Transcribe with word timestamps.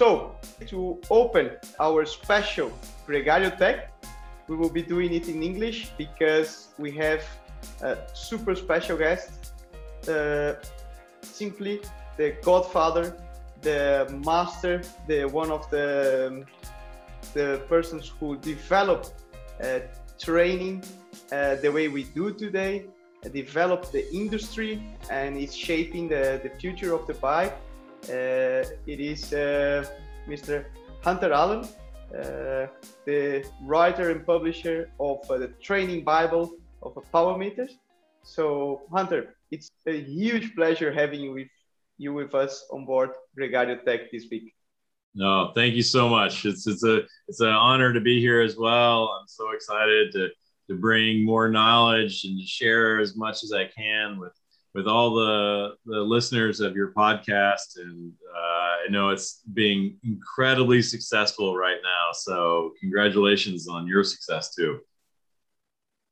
So, 0.00 0.34
to 0.68 0.98
open 1.10 1.50
our 1.78 2.06
special 2.06 2.72
Gregario 3.06 3.50
Tech, 3.58 3.92
we 4.48 4.56
will 4.56 4.70
be 4.70 4.80
doing 4.80 5.12
it 5.12 5.28
in 5.28 5.42
English 5.42 5.90
because 5.98 6.68
we 6.78 6.90
have 6.92 7.22
a 7.82 7.98
super 8.14 8.54
special 8.54 8.96
guest, 8.96 9.52
uh, 10.08 10.54
simply 11.20 11.82
the 12.16 12.34
godfather, 12.42 13.14
the 13.60 14.08
master, 14.24 14.80
the 15.06 15.26
one 15.26 15.50
of 15.50 15.68
the 15.68 16.46
the 17.34 17.60
persons 17.68 18.10
who 18.18 18.38
developed 18.38 19.12
uh, 19.62 19.80
training 20.18 20.82
uh, 21.30 21.56
the 21.56 21.70
way 21.70 21.88
we 21.88 22.04
do 22.04 22.32
today, 22.32 22.86
developed 23.34 23.92
the 23.92 24.10
industry, 24.14 24.82
and 25.10 25.36
is 25.36 25.54
shaping 25.54 26.08
the, 26.08 26.40
the 26.42 26.50
future 26.58 26.94
of 26.94 27.06
the 27.06 27.16
bike. 27.20 27.54
Uh, 28.08 28.64
it 28.86 29.00
is 29.00 29.32
uh, 29.32 29.84
Mr. 30.26 30.64
Hunter 31.02 31.32
Allen, 31.32 31.64
uh, 32.14 32.66
the 33.04 33.44
writer 33.62 34.10
and 34.10 34.26
publisher 34.26 34.90
of 34.98 35.26
the 35.28 35.52
training 35.62 36.04
Bible 36.04 36.56
of 36.82 36.96
power 37.12 37.36
meters. 37.36 37.76
So, 38.22 38.82
Hunter, 38.92 39.34
it's 39.50 39.70
a 39.86 40.00
huge 40.00 40.54
pleasure 40.54 40.92
having 40.92 41.20
you 41.20 41.32
with 41.32 41.48
you 41.98 42.14
with 42.14 42.34
us 42.34 42.66
on 42.72 42.86
board 42.86 43.10
Gregario 43.38 43.84
Tech 43.84 44.10
this 44.10 44.26
week. 44.30 44.54
No, 45.14 45.52
thank 45.54 45.74
you 45.74 45.82
so 45.82 46.08
much. 46.08 46.46
It's 46.46 46.66
it's 46.66 46.84
a 46.84 47.02
it's 47.28 47.40
an 47.40 47.48
honor 47.48 47.92
to 47.92 48.00
be 48.00 48.20
here 48.20 48.40
as 48.40 48.56
well. 48.56 49.08
I'm 49.20 49.28
so 49.28 49.50
excited 49.50 50.12
to 50.12 50.28
to 50.68 50.74
bring 50.76 51.24
more 51.24 51.48
knowledge 51.48 52.24
and 52.24 52.38
to 52.38 52.46
share 52.46 53.00
as 53.00 53.16
much 53.16 53.42
as 53.42 53.52
I 53.52 53.66
can 53.76 54.18
with 54.18 54.32
with 54.74 54.86
all 54.86 55.14
the 55.14 55.74
the 55.86 56.00
listeners 56.00 56.60
of 56.60 56.76
your 56.76 56.92
podcast. 56.92 57.76
And 57.76 58.12
uh, 58.34 58.38
I 58.38 58.86
know 58.90 59.10
it's 59.10 59.42
being 59.52 59.98
incredibly 60.04 60.82
successful 60.82 61.56
right 61.56 61.80
now. 61.82 62.12
So 62.12 62.72
congratulations 62.80 63.68
on 63.68 63.86
your 63.86 64.04
success 64.04 64.54
too. 64.54 64.80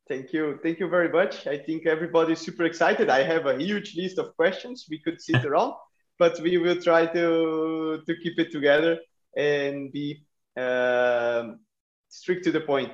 Thank 0.08 0.32
you. 0.32 0.58
Thank 0.62 0.80
you 0.80 0.88
very 0.88 1.10
much. 1.10 1.46
I 1.46 1.58
think 1.58 1.86
everybody's 1.86 2.40
super 2.40 2.64
excited. 2.64 3.10
I 3.10 3.22
have 3.22 3.44
a 3.46 3.58
huge 3.58 3.94
list 3.94 4.18
of 4.18 4.34
questions 4.36 4.86
we 4.88 4.98
could 5.00 5.20
sit 5.20 5.44
around 5.50 5.74
but 6.18 6.38
we 6.40 6.58
will 6.58 6.80
try 6.80 7.06
to 7.06 8.02
to 8.06 8.16
keep 8.16 8.38
it 8.38 8.50
together 8.50 8.98
and 9.36 9.92
be 9.92 10.24
um, 10.56 11.60
strict 12.08 12.44
to 12.44 12.52
the 12.52 12.60
point. 12.60 12.92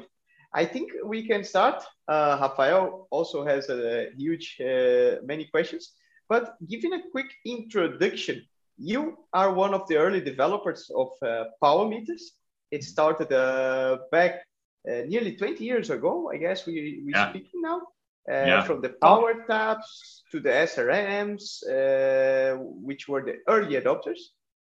I 0.54 0.64
think 0.64 0.92
we 1.04 1.26
can 1.26 1.42
start. 1.42 1.82
Uh, 2.06 2.38
Rafael 2.40 3.08
also 3.10 3.44
has 3.44 3.68
a 3.68 4.10
huge 4.16 4.56
uh, 4.60 5.16
many 5.24 5.46
questions, 5.46 5.92
but 6.28 6.54
giving 6.68 6.92
a 6.92 7.02
quick 7.10 7.30
introduction, 7.44 8.46
you 8.78 9.18
are 9.32 9.52
one 9.52 9.74
of 9.74 9.88
the 9.88 9.96
early 9.96 10.20
developers 10.20 10.90
of 10.94 11.08
uh, 11.22 11.44
power 11.60 11.88
meters. 11.88 12.32
It 12.70 12.84
started 12.84 13.32
uh, 13.32 13.98
back 14.12 14.46
uh, 14.88 15.02
nearly 15.06 15.36
20 15.36 15.64
years 15.64 15.90
ago, 15.90 16.30
I 16.32 16.36
guess 16.36 16.66
we 16.66 17.02
we 17.04 17.12
yeah. 17.12 17.30
speaking 17.30 17.60
now. 17.60 17.80
Uh, 18.26 18.46
yeah. 18.46 18.62
From 18.62 18.80
the 18.80 18.88
power 19.02 19.44
taps 19.46 20.22
to 20.30 20.40
the 20.40 20.48
SRMs, 20.48 21.44
uh, 21.68 22.56
which 22.58 23.06
were 23.06 23.22
the 23.22 23.36
early 23.48 23.74
adopters. 23.74 24.20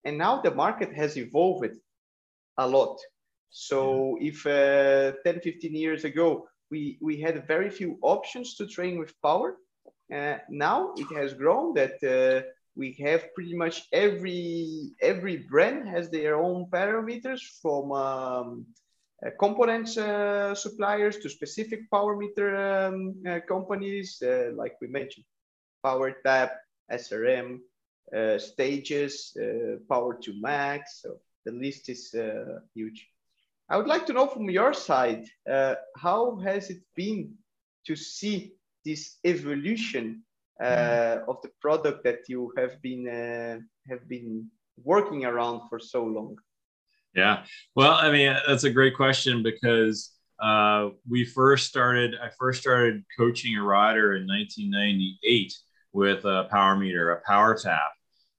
And 0.05 0.19
now 0.19 0.41
the 0.41 0.51
market 0.51 0.93
has 0.95 1.17
evolved 1.17 1.77
a 2.59 2.67
lot. 2.67 2.99
So 3.51 4.19
if 4.21 4.47
uh, 4.47 5.13
10, 5.25 5.41
15 5.41 5.75
years 5.75 6.05
ago, 6.05 6.49
we, 6.71 6.99
we 7.01 7.21
had 7.21 7.47
very 7.47 7.71
few 7.71 7.99
options 8.03 8.57
to 8.57 8.67
train 8.67 8.99
with 8.99 9.15
power, 9.23 9.57
uh, 10.13 10.39
now 10.49 10.93
it 10.97 11.13
has 11.15 11.35
grown 11.35 11.75
that 11.75 12.03
uh, 12.05 12.47
we 12.77 12.93
have 13.01 13.35
pretty 13.35 13.57
much 13.57 13.89
every 13.93 14.91
every 15.01 15.39
brand 15.39 15.89
has 15.89 16.11
their 16.11 16.37
own 16.37 16.69
power 16.71 17.03
meters 17.03 17.43
from 17.61 17.91
um, 17.91 18.67
uh, 19.25 19.31
components 19.41 19.97
uh, 19.97 20.55
suppliers 20.55 21.17
to 21.19 21.29
specific 21.29 21.91
power 21.91 22.17
meter 22.17 22.55
um, 22.55 23.15
uh, 23.29 23.41
companies, 23.49 24.23
like 24.55 24.75
we 24.81 24.89
mentioned, 24.89 25.25
power 25.83 26.15
tap, 26.25 26.53
SRM, 26.93 27.59
stages, 28.39 29.37
power 29.89 30.15
to 30.23 30.41
max. 30.41 31.01
So 31.03 31.17
the 31.45 31.53
list 31.53 31.89
is 31.89 32.15
huge. 32.75 33.09
I 33.69 33.77
would 33.77 33.87
like 33.87 34.07
to 34.07 34.13
know 34.13 34.27
from 34.27 34.49
your 34.49 34.73
side, 34.73 35.25
how 35.97 36.39
has 36.45 36.71
it 36.71 36.83
been 36.95 37.35
to 37.87 37.97
see 37.97 38.53
this 38.85 39.19
evolution 39.25 40.23
uh, 40.63 41.19
of 41.29 41.43
the 41.43 41.51
product 41.61 42.05
that 42.05 42.21
you 42.29 42.53
have 42.57 42.81
been 42.81 43.09
uh, 43.09 43.59
have 43.91 44.09
been 44.09 44.49
working 44.83 45.25
around 45.25 45.69
for 45.69 45.79
so 45.79 46.05
long? 46.05 46.37
Yeah. 47.15 47.45
Well, 47.75 47.93
I 47.93 48.11
mean, 48.11 48.37
that's 48.47 48.65
a 48.65 48.71
great 48.71 48.95
question 48.95 49.43
because 49.43 50.13
uh, 50.41 50.91
we 51.09 51.25
first 51.25 51.67
started, 51.67 52.15
I 52.23 52.31
first 52.39 52.61
started 52.61 53.03
coaching 53.19 53.57
a 53.57 53.63
rider 53.63 54.17
in 54.17 54.27
1998 54.27 55.55
with 55.93 56.25
a 56.25 56.47
power 56.51 56.77
meter, 56.77 57.13
a 57.13 57.23
power 57.27 57.57
tap. 57.57 57.93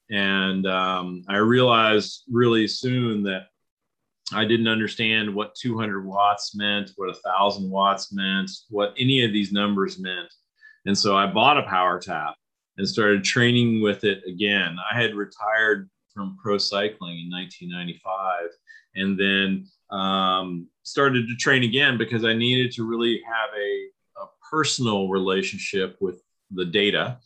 And 0.10 0.66
um, 0.68 1.24
I 1.28 1.38
realized 1.38 2.24
really 2.32 2.68
soon 2.68 3.24
that 3.24 3.48
I 4.34 4.44
didn't 4.44 4.68
understand 4.68 5.34
what 5.34 5.56
200 5.56 6.06
watts 6.06 6.56
meant, 6.56 6.92
what 6.98 7.08
1,000 7.08 7.70
watts 7.70 8.12
meant, 8.12 8.50
what 8.70 8.94
any 8.98 9.24
of 9.24 9.32
these 9.32 9.52
numbers 9.52 10.00
meant. 10.00 10.34
And 10.86 10.98
so 10.98 11.16
I 11.16 11.28
bought 11.28 11.58
a 11.58 11.64
power 11.64 12.00
tap 12.00 12.36
and 12.78 12.88
started 12.88 13.24
training 13.24 13.82
with 13.82 14.04
it 14.04 14.22
again. 14.28 14.78
I 14.92 15.00
had 15.00 15.16
retired 15.16 15.90
from 16.14 16.38
pro 16.42 16.58
cycling 16.58 17.20
in 17.20 17.32
1995 17.32 18.50
and 18.96 19.20
then 19.20 19.68
um, 19.98 20.68
started 20.84 21.28
to 21.28 21.36
train 21.36 21.64
again 21.64 21.98
because 21.98 22.26
I 22.26 22.34
needed 22.34 22.72
to 22.74 22.84
really 22.84 23.22
have 23.26 23.50
a, 23.58 24.24
a 24.24 24.26
personal 24.50 25.10
relationship 25.10 25.98
with 26.02 26.22
the 26.52 26.66
data 26.66 27.20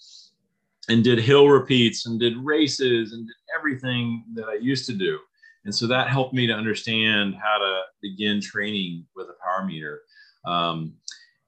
and 0.90 1.04
did 1.04 1.20
hill 1.20 1.48
repeats 1.48 2.06
and 2.06 2.20
did 2.20 2.38
races 2.38 3.14
and 3.14 3.26
did 3.26 3.36
everything 3.58 4.24
that 4.34 4.48
I 4.48 4.56
used 4.56 4.86
to 4.88 4.94
do. 4.94 5.20
And 5.66 5.74
so 5.74 5.88
that 5.88 6.10
helped 6.10 6.34
me 6.34 6.48
to 6.48 6.54
understand 6.54 7.36
how 7.36 7.58
to 7.60 7.82
begin 8.02 8.42
training 8.42 9.06
with 9.16 9.28
a 9.28 9.36
power 9.44 9.66
meter. 9.66 10.02
Um, 10.46 10.94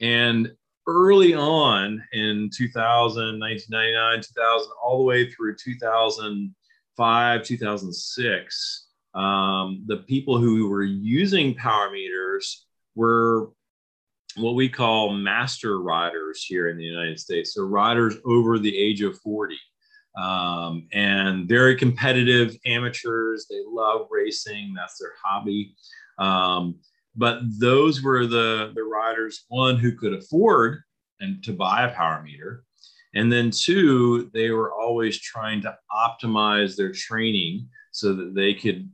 and 0.01 0.51
early 0.87 1.33
on 1.33 2.03
in 2.11 2.49
2000, 2.55 3.39
1999, 3.39 4.21
2000, 4.21 4.71
all 4.83 4.99
the 4.99 5.03
way 5.03 5.29
through 5.29 5.55
2005, 5.55 7.43
2006, 7.43 8.87
um, 9.15 9.83
the 9.87 9.97
people 9.97 10.37
who 10.37 10.69
were 10.69 10.83
using 10.83 11.55
power 11.55 11.89
meters 11.91 12.65
were 12.95 13.49
what 14.35 14.55
we 14.55 14.67
call 14.67 15.13
master 15.13 15.79
riders 15.79 16.43
here 16.43 16.69
in 16.69 16.77
the 16.77 16.83
United 16.83 17.19
States. 17.19 17.53
So 17.53 17.63
riders 17.63 18.15
over 18.25 18.57
the 18.57 18.75
age 18.75 19.01
of 19.01 19.19
40 19.19 19.55
um, 20.15 20.87
and 20.93 21.47
very 21.47 21.75
competitive 21.75 22.55
amateurs. 22.65 23.47
They 23.49 23.61
love 23.67 24.07
racing. 24.11 24.73
That's 24.75 24.97
their 24.99 25.13
hobby. 25.23 25.75
Um, 26.17 26.79
but 27.15 27.39
those 27.59 28.01
were 28.01 28.25
the, 28.25 28.71
the 28.75 28.83
riders, 28.83 29.45
one 29.49 29.77
who 29.77 29.95
could 29.95 30.13
afford 30.13 30.81
and 31.19 31.43
to 31.43 31.53
buy 31.53 31.83
a 31.83 31.93
power 31.93 32.21
meter. 32.21 32.63
And 33.15 33.31
then 33.31 33.51
two, 33.51 34.31
they 34.33 34.49
were 34.49 34.73
always 34.73 35.19
trying 35.19 35.61
to 35.61 35.77
optimize 35.91 36.75
their 36.75 36.91
training 36.91 37.69
so 37.91 38.13
that 38.13 38.33
they 38.33 38.55
could 38.55 38.89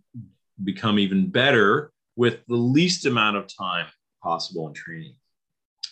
become 0.63 1.00
even 1.00 1.30
better 1.30 1.92
with 2.18 2.45
the 2.48 2.56
least 2.56 3.06
amount 3.06 3.38
of 3.38 3.48
time 3.48 3.88
possible 4.21 4.68
in 4.68 4.74
training. 4.74 5.16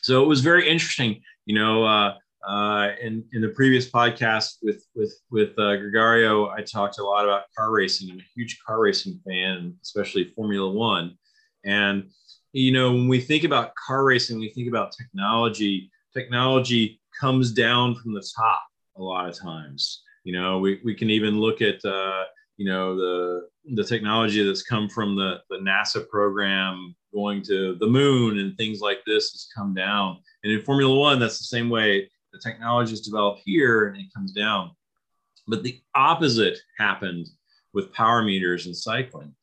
So 0.01 0.23
it 0.23 0.27
was 0.27 0.41
very 0.41 0.69
interesting. 0.69 1.21
You 1.45 1.55
know, 1.55 1.85
uh, 1.85 2.15
uh, 2.47 2.91
in, 3.01 3.25
in 3.33 3.41
the 3.41 3.49
previous 3.49 3.89
podcast 3.89 4.57
with 4.63 4.85
with 4.95 5.13
with 5.29 5.49
uh, 5.57 5.75
Gregario, 5.75 6.49
I 6.49 6.61
talked 6.61 6.97
a 6.97 7.03
lot 7.03 7.25
about 7.25 7.43
car 7.57 7.71
racing. 7.71 8.09
I'm 8.09 8.19
a 8.19 8.23
huge 8.35 8.59
car 8.65 8.79
racing 8.79 9.19
fan, 9.27 9.75
especially 9.83 10.31
Formula 10.35 10.71
One. 10.71 11.17
And 11.65 12.09
you 12.53 12.71
know, 12.71 12.91
when 12.91 13.09
we 13.09 13.19
think 13.19 13.43
about 13.43 13.75
car 13.75 14.05
racing, 14.05 14.39
we 14.39 14.49
think 14.49 14.69
about 14.69 14.93
technology. 14.97 15.91
Technology 16.13 17.01
comes 17.19 17.51
down 17.51 17.95
from 17.95 18.13
the 18.13 18.25
top 18.35 18.63
a 18.95 19.03
lot 19.03 19.27
of 19.27 19.37
times. 19.37 20.01
You 20.23 20.33
know, 20.33 20.59
we, 20.59 20.79
we 20.85 20.95
can 20.95 21.09
even 21.09 21.39
look 21.39 21.61
at 21.61 21.83
uh, 21.83 22.23
you 22.55 22.65
know 22.65 22.95
the 22.95 23.49
the 23.75 23.83
technology 23.83 24.45
that's 24.45 24.63
come 24.63 24.87
from 24.87 25.17
the 25.17 25.41
the 25.49 25.57
NASA 25.57 26.07
program 26.07 26.95
going 27.13 27.41
to 27.41 27.75
the 27.75 27.87
moon 27.87 28.39
and 28.39 28.55
things 28.55 28.79
like 28.79 28.99
this 29.05 29.31
has 29.31 29.47
come 29.55 29.73
down. 29.73 30.17
And 30.43 30.53
in 30.53 30.61
Formula 30.61 30.97
One, 30.97 31.19
that's 31.19 31.39
the 31.39 31.43
same 31.43 31.69
way. 31.69 32.09
The 32.37 32.49
technology 32.49 32.93
is 32.93 33.01
developed 33.01 33.41
here 33.45 33.87
and 33.87 33.97
it 33.97 34.13
comes 34.13 34.31
down. 34.31 34.71
But 35.47 35.63
the 35.63 35.79
opposite 35.95 36.59
happened 36.77 37.27
with 37.73 37.93
power 37.93 38.21
meters 38.21 38.65
and 38.65 38.75
cycling, 38.75 39.33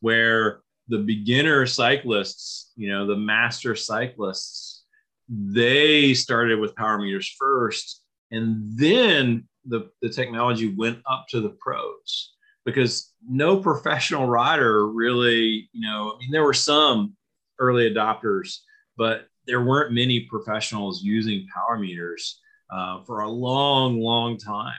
where 0.00 0.60
the 0.88 0.98
beginner 0.98 1.66
cyclists, 1.66 2.72
you 2.76 2.90
know, 2.90 3.06
the 3.06 3.16
master 3.16 3.74
cyclists, 3.74 4.84
they 5.28 6.14
started 6.14 6.58
with 6.58 6.76
power 6.76 6.98
meters 6.98 7.34
first, 7.38 8.02
and 8.30 8.78
then 8.78 9.48
the, 9.64 9.90
the 10.02 10.08
technology 10.08 10.74
went 10.74 10.98
up 11.08 11.26
to 11.30 11.40
the 11.40 11.56
pros 11.60 12.34
because 12.64 13.12
no 13.26 13.58
professional 13.58 14.26
rider 14.26 14.88
really, 14.88 15.70
you 15.72 15.80
know, 15.80 16.12
I 16.14 16.18
mean, 16.18 16.30
there 16.32 16.44
were 16.44 16.52
some 16.52 17.16
early 17.58 17.88
adopters, 17.90 18.58
but 18.96 19.28
there 19.46 19.62
weren't 19.62 19.92
many 19.92 20.20
professionals 20.20 21.02
using 21.02 21.46
power 21.54 21.78
meters 21.78 22.40
uh, 22.72 23.02
for 23.02 23.20
a 23.20 23.30
long, 23.30 24.00
long 24.00 24.38
time. 24.38 24.78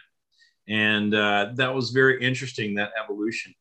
And 0.68 1.14
uh, 1.14 1.52
that 1.56 1.74
was 1.74 1.92
very 1.92 2.22
interesting, 2.22 2.76
that 2.76 2.92
evolution. 3.02 3.54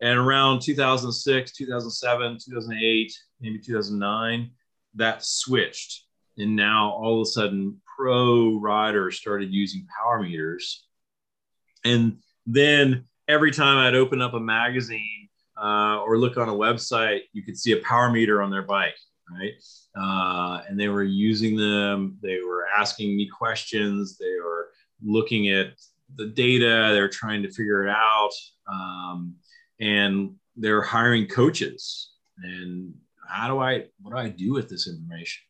And 0.00 0.18
around 0.18 0.60
2006, 0.60 1.52
2007, 1.52 2.38
2008, 2.44 3.12
maybe 3.40 3.58
2009, 3.58 4.50
that 4.94 5.24
switched. 5.24 6.04
And 6.38 6.56
now 6.56 6.90
all 6.90 7.20
of 7.20 7.26
a 7.26 7.30
sudden, 7.30 7.80
pro 7.96 8.58
riders 8.58 9.18
started 9.18 9.52
using 9.52 9.86
power 10.00 10.22
meters. 10.22 10.86
And 11.84 12.18
then 12.46 13.04
every 13.28 13.50
time 13.50 13.78
I'd 13.78 13.94
open 13.94 14.22
up 14.22 14.34
a 14.34 14.40
magazine 14.40 15.28
uh, 15.60 16.00
or 16.00 16.18
look 16.18 16.36
on 16.36 16.48
a 16.48 16.52
website, 16.52 17.22
you 17.32 17.42
could 17.42 17.58
see 17.58 17.72
a 17.72 17.78
power 17.78 18.10
meter 18.10 18.40
on 18.40 18.50
their 18.50 18.62
bike, 18.62 18.96
right? 19.30 19.52
Uh, 20.00 20.62
and 20.68 20.78
they 20.78 20.88
were 20.88 21.02
using 21.02 21.56
them. 21.56 22.16
They 22.22 22.38
were 22.40 22.66
asking 22.78 23.16
me 23.16 23.28
questions. 23.28 24.16
They 24.16 24.36
were 24.42 24.70
looking 25.04 25.48
at 25.50 25.74
the 26.16 26.26
data. 26.26 26.90
They're 26.92 27.08
trying 27.08 27.42
to 27.42 27.50
figure 27.50 27.86
it 27.86 27.90
out. 27.90 28.30
Um, 28.70 29.34
and 29.80 30.34
they're 30.56 30.82
hiring 30.82 31.26
coaches. 31.26 32.12
And 32.42 32.94
how 33.28 33.48
do 33.48 33.58
I, 33.58 33.86
what 34.00 34.12
do 34.12 34.16
I 34.16 34.28
do 34.28 34.52
with 34.52 34.68
this 34.68 34.88
information? 34.88 35.42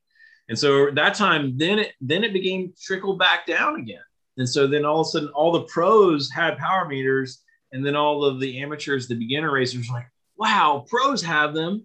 And 0.48 0.58
so 0.58 0.90
that 0.90 1.14
time, 1.14 1.56
then 1.56 1.78
it, 1.78 1.92
then 2.00 2.24
it 2.24 2.32
began 2.32 2.72
trickle 2.80 3.16
back 3.16 3.46
down 3.46 3.76
again. 3.76 4.02
And 4.36 4.48
so 4.48 4.66
then 4.66 4.84
all 4.84 5.02
of 5.02 5.06
a 5.06 5.10
sudden, 5.10 5.28
all 5.28 5.52
the 5.52 5.62
pros 5.62 6.30
had 6.30 6.58
power 6.58 6.88
meters, 6.88 7.42
and 7.72 7.86
then 7.86 7.94
all 7.94 8.24
of 8.24 8.40
the 8.40 8.58
amateurs, 8.58 9.06
the 9.06 9.14
beginner 9.14 9.52
racers, 9.52 9.88
like, 9.90 10.06
wow, 10.36 10.84
pros 10.88 11.22
have 11.22 11.54
them. 11.54 11.84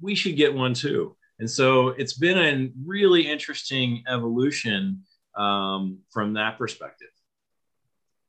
We 0.00 0.14
should 0.14 0.36
get 0.36 0.54
one 0.54 0.74
too. 0.74 1.16
And 1.42 1.50
so 1.50 1.88
it's 1.88 2.12
been 2.12 2.38
a 2.38 2.70
really 2.86 3.26
interesting 3.26 4.04
evolution 4.06 5.02
um, 5.34 5.98
from 6.08 6.34
that 6.34 6.56
perspective. 6.56 7.10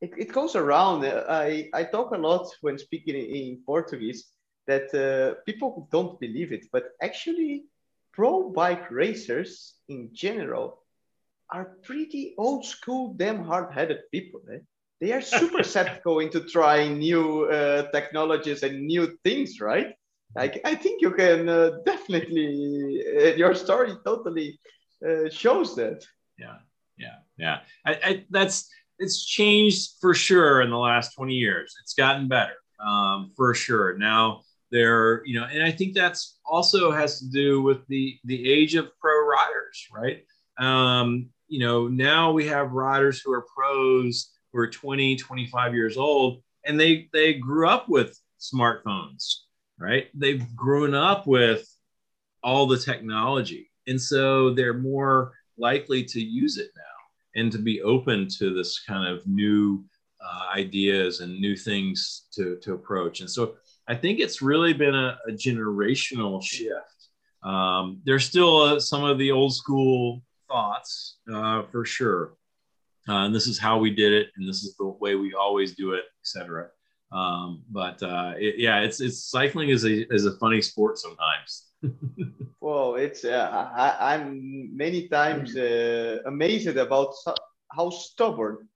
It, 0.02 0.14
it 0.18 0.34
goes 0.34 0.56
around. 0.56 1.06
I, 1.06 1.70
I 1.76 1.84
talk 1.84 2.10
a 2.10 2.18
lot 2.18 2.48
when 2.62 2.80
speaking 2.80 3.14
in 3.14 3.62
Portuguese 3.68 4.30
that 4.66 4.88
uh, 4.96 5.40
people 5.46 5.88
don't 5.92 6.20
believe 6.20 6.52
it, 6.52 6.66
but 6.72 6.86
actually, 7.04 7.66
pro 8.14 8.50
bike 8.50 8.90
racers 8.90 9.76
in 9.88 10.10
general 10.12 10.82
are 11.52 11.78
pretty 11.84 12.34
old 12.40 12.66
school, 12.66 13.14
damn 13.14 13.44
hard 13.44 13.72
headed 13.76 14.00
people. 14.10 14.42
Eh? 14.52 14.62
They 15.00 15.12
are 15.12 15.22
super 15.22 15.62
skeptical 15.74 16.18
into 16.18 16.40
trying 16.46 16.98
new 16.98 17.46
uh, 17.46 17.92
technologies 17.92 18.64
and 18.64 18.88
new 18.88 19.20
things, 19.24 19.62
right? 19.62 19.94
I, 20.38 20.52
I 20.66 20.76
think 20.76 21.02
you 21.02 21.12
can 21.12 21.48
uh, 21.48 21.72
definitely, 21.86 23.04
uh, 23.18 23.36
your 23.36 23.54
story 23.54 23.94
totally 24.06 24.60
uh, 25.08 25.30
shows 25.30 25.76
that. 25.76 26.06
Yeah, 26.38 26.58
yeah, 26.98 27.18
yeah. 27.38 27.60
I, 27.86 27.92
I, 27.94 28.26
that's, 28.30 28.70
it's 29.00 29.26
changed 29.26 29.92
for 30.02 30.14
sure 30.14 30.62
in 30.62 30.70
the 30.70 30.78
last 30.78 31.16
20 31.16 31.34
years. 31.34 31.76
It's 31.82 31.94
gotten 31.94 32.28
better 32.28 32.56
um, 32.80 33.32
for 33.36 33.54
sure. 33.54 33.98
Now, 33.98 34.42
there, 34.72 35.24
you 35.26 35.40
know, 35.40 35.46
and 35.46 35.62
I 35.62 35.72
think 35.72 35.94
that's 35.94 36.40
also 36.46 36.92
has 36.92 37.20
to 37.20 37.30
do 37.30 37.62
with 37.62 37.86
the 37.88 38.18
the 38.24 38.52
age 38.52 38.74
of 38.74 38.90
pro 39.00 39.24
riders, 39.28 39.88
right? 39.94 40.26
Um, 40.58 41.30
you 41.48 41.60
know, 41.60 41.88
now 41.88 42.32
we 42.32 42.48
have 42.48 42.72
riders 42.72 43.22
who 43.22 43.32
are 43.34 43.46
pros 43.56 44.32
who 44.52 44.60
are 44.60 44.68
20, 44.68 45.16
25 45.16 45.76
years 45.76 45.96
old, 45.96 46.42
and 46.66 46.80
they 46.80 47.08
they 47.14 47.36
grew 47.36 47.68
up 47.68 47.88
with 47.88 48.20
smartphones 48.40 49.44
right? 49.84 50.08
They've 50.14 50.44
grown 50.56 50.96
up 50.96 51.28
with 51.28 51.68
all 52.42 52.66
the 52.68 52.78
technology. 52.78 53.70
And 53.86 54.02
so 54.02 54.54
they're 54.54 54.74
more 54.74 55.34
likely 55.58 56.04
to 56.06 56.22
use 56.22 56.58
it 56.58 56.70
now 56.76 57.42
and 57.42 57.52
to 57.52 57.58
be 57.58 57.82
open 57.82 58.30
to 58.40 58.54
this 58.54 58.80
kind 58.80 59.06
of 59.06 59.28
new 59.28 59.84
uh, 60.24 60.58
ideas 60.58 61.20
and 61.20 61.40
new 61.40 61.58
things 61.58 62.28
to, 62.34 62.58
to 62.62 62.74
approach. 62.74 63.20
And 63.20 63.30
so 63.30 63.56
I 63.86 63.96
think 63.96 64.20
it's 64.20 64.42
really 64.42 64.72
been 64.72 64.96
a, 64.96 65.18
a 65.28 65.32
generational 65.34 66.42
shift. 66.42 67.10
Um, 67.44 68.02
there's 68.06 68.24
still 68.26 68.62
uh, 68.62 68.80
some 68.80 69.04
of 69.04 69.18
the 69.18 69.32
old 69.32 69.54
school 69.54 70.22
thoughts 70.48 71.18
uh, 71.32 71.64
for 71.72 71.84
sure. 71.84 72.36
Uh, 73.10 73.26
and 73.26 73.36
this 73.36 73.48
is 73.48 73.60
how 73.60 73.80
we 73.80 73.94
did 73.94 74.14
it, 74.14 74.28
and 74.38 74.48
this 74.48 74.64
is 74.64 74.78
the 74.78 74.86
way 74.86 75.16
we 75.16 75.34
always 75.34 75.76
do 75.76 75.92
it, 75.92 76.06
etc. 76.22 76.70
Um, 77.14 77.62
but 77.70 78.02
uh, 78.02 78.34
it, 78.38 78.56
yeah, 78.58 78.80
it's 78.82 79.00
it's 79.00 79.24
cycling 79.24 79.70
is 79.70 79.86
a 79.86 80.12
is 80.12 80.26
a 80.26 80.36
funny 80.38 80.62
sport 80.62 80.98
sometimes. 80.98 81.70
well, 82.62 82.96
it's 82.96 83.24
uh, 83.24 83.70
I, 83.76 84.16
am 84.16 84.76
many 84.76 85.08
times 85.08 85.56
uh, 85.56 86.20
amazed 86.26 86.76
about 86.76 87.14
how 87.72 87.92
stubborn 87.92 88.68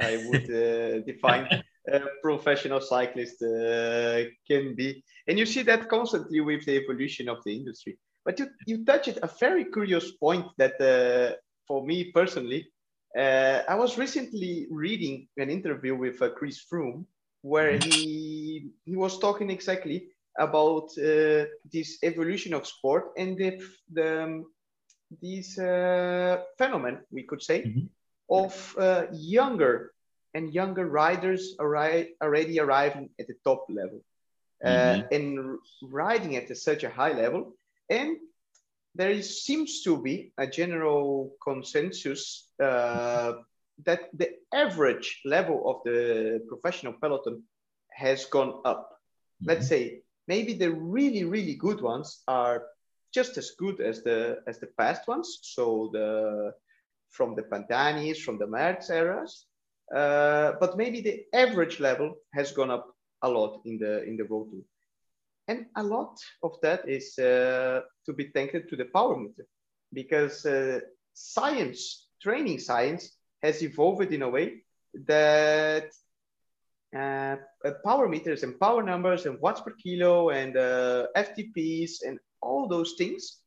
I 0.00 0.16
would 0.28 0.48
uh, 0.50 1.00
define 1.06 1.62
a 1.92 2.00
professional 2.22 2.80
cyclist 2.80 3.42
uh, 3.42 4.22
can 4.48 4.74
be, 4.74 5.04
and 5.28 5.38
you 5.38 5.44
see 5.44 5.62
that 5.64 5.90
constantly 5.90 6.40
with 6.40 6.64
the 6.64 6.76
evolution 6.76 7.28
of 7.28 7.44
the 7.44 7.54
industry. 7.54 7.98
But 8.24 8.38
you 8.38 8.46
you 8.66 8.86
touched 8.86 9.18
a 9.22 9.30
very 9.38 9.66
curious 9.66 10.12
point 10.12 10.46
that 10.56 10.80
uh, 10.80 11.36
for 11.68 11.84
me 11.84 12.10
personally. 12.10 12.68
I 13.14 13.74
was 13.74 13.98
recently 13.98 14.66
reading 14.70 15.28
an 15.36 15.50
interview 15.50 15.94
with 15.94 16.16
Chris 16.34 16.64
Froome, 16.64 17.04
where 17.42 17.72
mm-hmm. 17.72 17.90
he 17.90 18.70
he 18.84 18.96
was 18.96 19.18
talking 19.18 19.50
exactly 19.50 20.08
about 20.38 20.88
uh, 20.98 21.44
this 21.70 21.98
evolution 22.02 22.54
of 22.54 22.66
sport 22.66 23.12
and 23.18 23.36
the, 23.36 23.60
the 23.92 24.22
um, 24.22 24.46
this 25.20 25.58
uh, 25.58 26.38
phenomenon 26.56 27.00
we 27.10 27.24
could 27.24 27.42
say 27.42 27.62
mm-hmm. 27.62 27.86
of 28.30 28.74
uh, 28.78 29.04
younger 29.12 29.92
and 30.34 30.54
younger 30.54 30.86
riders 30.86 31.54
arri- 31.60 32.08
already 32.22 32.58
arriving 32.58 33.10
at 33.20 33.26
the 33.26 33.34
top 33.44 33.66
level 33.68 34.00
uh, 34.64 34.68
mm-hmm. 34.68 35.14
and 35.14 35.58
riding 35.82 36.36
at 36.36 36.50
a, 36.50 36.54
such 36.54 36.84
a 36.84 36.90
high 36.90 37.12
level 37.12 37.54
and 37.90 38.16
there 38.94 39.10
is, 39.10 39.42
seems 39.44 39.82
to 39.82 40.00
be 40.00 40.32
a 40.38 40.46
general 40.46 41.34
consensus 41.42 42.48
uh, 42.62 43.32
that 43.86 44.10
the 44.12 44.30
average 44.52 45.20
level 45.24 45.68
of 45.70 45.76
the 45.84 46.40
professional 46.48 46.94
peloton 47.00 47.42
has 47.90 48.24
gone 48.26 48.60
up. 48.64 48.90
Mm-hmm. 48.90 49.48
Let's 49.48 49.68
say 49.68 50.02
maybe 50.28 50.54
the 50.54 50.70
really 50.70 51.24
really 51.24 51.54
good 51.54 51.80
ones 51.80 52.22
are 52.26 52.64
just 53.14 53.36
as 53.38 53.52
good 53.58 53.80
as 53.80 54.02
the 54.02 54.38
as 54.46 54.58
the 54.58 54.68
past 54.78 55.06
ones. 55.08 55.38
So 55.42 55.90
the 55.92 56.52
from 57.10 57.34
the 57.34 57.42
Pantanis, 57.42 58.18
from 58.22 58.38
the 58.38 58.46
Merckx 58.46 58.90
eras, 58.90 59.46
uh, 59.94 60.52
but 60.58 60.76
maybe 60.78 61.02
the 61.02 61.24
average 61.34 61.78
level 61.78 62.14
has 62.32 62.52
gone 62.52 62.70
up 62.70 62.86
a 63.22 63.28
lot 63.28 63.60
in 63.64 63.78
the 63.78 64.02
in 64.04 64.16
the 64.16 64.24
road 64.24 64.50
Tour, 64.50 64.62
and 65.48 65.66
a 65.76 65.82
lot 65.82 66.18
of 66.42 66.52
that 66.62 66.88
is 66.88 67.18
uh, 67.18 67.82
to 68.06 68.12
be 68.12 68.30
thanked 68.34 68.68
to 68.68 68.76
the 68.76 68.86
power 68.86 69.16
meter, 69.16 69.46
because 69.92 70.46
uh, 70.46 70.80
science, 71.12 72.08
training 72.22 72.58
science, 72.58 73.16
has 73.42 73.62
evolved 73.62 74.12
in 74.12 74.22
a 74.22 74.28
way 74.28 74.62
that 75.06 75.90
uh, 76.94 77.36
uh, 77.64 77.70
power 77.84 78.08
meters 78.08 78.42
and 78.42 78.58
power 78.60 78.82
numbers 78.82 79.26
and 79.26 79.40
watts 79.40 79.60
per 79.60 79.72
kilo 79.72 80.30
and 80.30 80.56
uh, 80.56 81.06
FTPs 81.16 82.02
and 82.06 82.18
all 82.40 82.68
those 82.68 82.94
things 82.98 83.38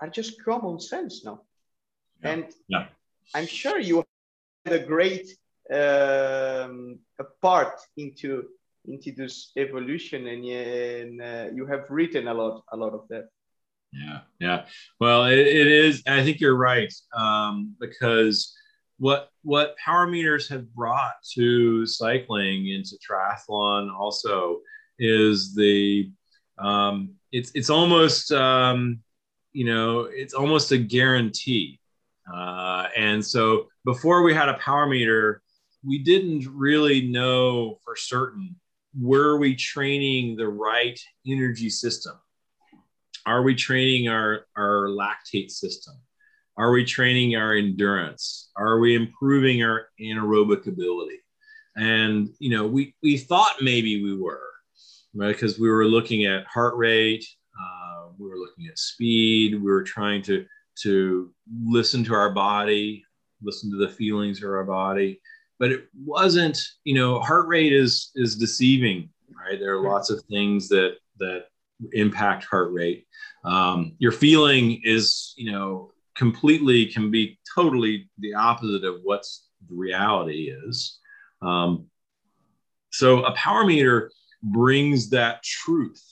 are 0.00 0.08
just 0.08 0.42
common 0.44 0.78
sense 0.78 1.24
now. 1.24 1.40
Yeah. 2.22 2.30
And 2.30 2.46
yeah. 2.68 2.86
I'm 3.34 3.46
sure 3.46 3.78
you 3.78 4.04
had 4.64 4.74
a 4.74 4.84
great 4.84 5.28
um, 5.70 6.98
a 7.18 7.24
part 7.40 7.80
into 7.96 8.44
into 8.86 9.12
this 9.12 9.52
evolution 9.56 10.26
and, 10.26 10.44
and 10.44 11.22
uh, 11.22 11.46
you 11.54 11.66
have 11.66 11.88
written 11.88 12.28
a 12.28 12.34
lot 12.34 12.62
a 12.72 12.76
lot 12.76 12.92
of 12.92 13.08
that 13.08 13.28
yeah 13.92 14.20
yeah 14.38 14.66
well 15.00 15.24
it, 15.24 15.38
it 15.38 15.66
is 15.66 16.02
i 16.06 16.22
think 16.22 16.38
you're 16.40 16.56
right 16.56 16.92
um, 17.16 17.74
because 17.80 18.54
what 19.04 19.28
what 19.42 19.76
power 19.76 20.06
meters 20.06 20.48
have 20.48 20.74
brought 20.74 21.12
to 21.34 21.84
cycling 21.84 22.68
into 22.68 22.96
triathlon 22.96 23.94
also 23.94 24.60
is 24.98 25.54
the 25.54 26.10
um, 26.58 27.10
it's 27.30 27.50
it's 27.54 27.68
almost 27.68 28.32
um, 28.32 29.00
you 29.52 29.66
know 29.66 30.08
it's 30.10 30.32
almost 30.32 30.72
a 30.72 30.78
guarantee. 30.78 31.78
Uh, 32.34 32.86
and 32.96 33.22
so 33.22 33.68
before 33.84 34.22
we 34.22 34.32
had 34.32 34.48
a 34.48 34.54
power 34.54 34.86
meter 34.86 35.42
we 35.86 35.98
didn't 35.98 36.48
really 36.48 37.02
know 37.02 37.78
for 37.84 37.96
certain 37.96 38.56
were 38.98 39.36
we 39.36 39.54
training 39.54 40.34
the 40.34 40.48
right 40.48 40.98
energy 41.26 41.68
system? 41.68 42.14
Are 43.26 43.42
we 43.42 43.54
training 43.54 44.08
our 44.08 44.46
our 44.56 44.88
lactate 44.88 45.50
system 45.50 45.96
are 46.56 46.70
we 46.70 46.84
training 46.84 47.36
our 47.36 47.54
endurance? 47.54 48.50
Are 48.56 48.78
we 48.78 48.94
improving 48.94 49.62
our 49.62 49.88
anaerobic 50.00 50.66
ability? 50.66 51.20
and 51.76 52.28
you 52.38 52.50
know 52.50 52.66
we 52.66 52.94
we 53.02 53.16
thought 53.16 53.56
maybe 53.60 54.02
we 54.02 54.16
were 54.16 54.42
right? 55.14 55.32
Because 55.32 55.58
we 55.58 55.68
were 55.68 55.86
looking 55.86 56.24
at 56.24 56.46
heart 56.46 56.76
rate 56.76 57.26
uh, 57.58 58.08
we 58.18 58.28
were 58.28 58.36
looking 58.36 58.66
at 58.66 58.78
speed 58.78 59.54
we 59.54 59.70
were 59.70 59.82
trying 59.82 60.22
to 60.22 60.46
to 60.82 61.32
listen 61.64 62.04
to 62.04 62.14
our 62.14 62.30
body 62.30 63.04
listen 63.42 63.70
to 63.70 63.76
the 63.76 63.88
feelings 63.88 64.42
of 64.42 64.50
our 64.50 64.64
body. 64.64 65.20
But 65.58 65.72
it 65.72 65.88
wasn't 66.04 66.60
you 66.84 66.94
know 66.94 67.20
heart 67.20 67.46
rate 67.48 67.72
is 67.72 68.10
is 68.14 68.36
deceiving 68.36 69.10
right? 69.36 69.58
There 69.58 69.76
are 69.76 69.82
lots 69.82 70.10
of 70.10 70.22
things 70.24 70.68
that 70.68 70.96
that 71.18 71.46
impact 71.92 72.44
heart 72.44 72.72
rate. 72.72 73.06
Um, 73.44 73.94
your 73.98 74.12
feeling 74.12 74.80
is 74.84 75.34
you 75.36 75.50
know 75.52 75.92
completely 76.14 76.86
can 76.86 77.10
be 77.10 77.38
totally 77.54 78.08
the 78.18 78.34
opposite 78.34 78.84
of 78.84 79.00
what's 79.02 79.48
the 79.68 79.74
reality 79.74 80.54
is 80.66 80.98
um, 81.42 81.86
so 82.90 83.24
a 83.24 83.32
power 83.32 83.64
meter 83.64 84.10
brings 84.42 85.10
that 85.10 85.42
truth 85.42 86.02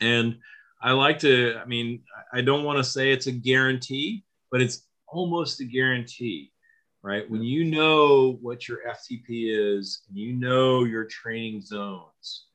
and 0.00 0.36
i 0.82 0.92
like 0.92 1.18
to 1.18 1.56
i 1.60 1.64
mean 1.64 2.02
i 2.32 2.40
don't 2.40 2.64
want 2.64 2.78
to 2.78 2.84
say 2.84 3.10
it's 3.10 3.26
a 3.26 3.32
guarantee 3.32 4.24
but 4.50 4.60
it's 4.60 4.86
almost 5.08 5.60
a 5.60 5.64
guarantee 5.64 6.52
right? 7.06 7.30
When 7.30 7.44
you 7.44 7.64
know 7.64 8.36
what 8.42 8.66
your 8.66 8.78
FTP 8.78 9.76
is, 9.78 10.02
and 10.08 10.18
you 10.18 10.32
know 10.32 10.82
your 10.82 11.04
training 11.04 11.60
zones. 11.60 12.46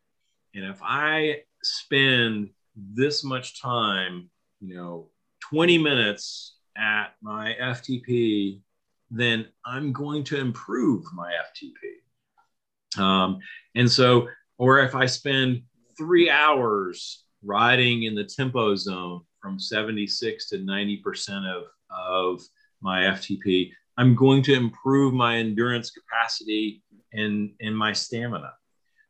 And 0.53 0.65
if 0.65 0.77
I 0.83 1.43
spend 1.63 2.49
this 2.75 3.23
much 3.23 3.61
time, 3.61 4.29
you 4.59 4.75
know, 4.75 5.07
20 5.51 5.77
minutes 5.77 6.55
at 6.77 7.13
my 7.21 7.55
FTP, 7.61 8.61
then 9.09 9.47
I'm 9.65 9.91
going 9.91 10.23
to 10.25 10.39
improve 10.39 11.03
my 11.13 11.31
FTP. 11.31 13.01
Um, 13.01 13.39
and 13.75 13.91
so, 13.91 14.29
or 14.57 14.79
if 14.79 14.95
I 14.95 15.05
spend 15.05 15.63
three 15.97 16.29
hours 16.29 17.25
riding 17.43 18.03
in 18.03 18.15
the 18.15 18.23
tempo 18.23 18.75
zone 18.75 19.21
from 19.41 19.59
76 19.59 20.49
to 20.49 20.57
90% 20.57 21.45
of, 21.53 21.63
of 21.89 22.41
my 22.81 23.01
FTP, 23.01 23.71
I'm 23.97 24.15
going 24.15 24.43
to 24.43 24.53
improve 24.53 25.13
my 25.13 25.37
endurance 25.37 25.91
capacity 25.91 26.81
and, 27.13 27.51
and 27.59 27.77
my 27.77 27.91
stamina. 27.91 28.53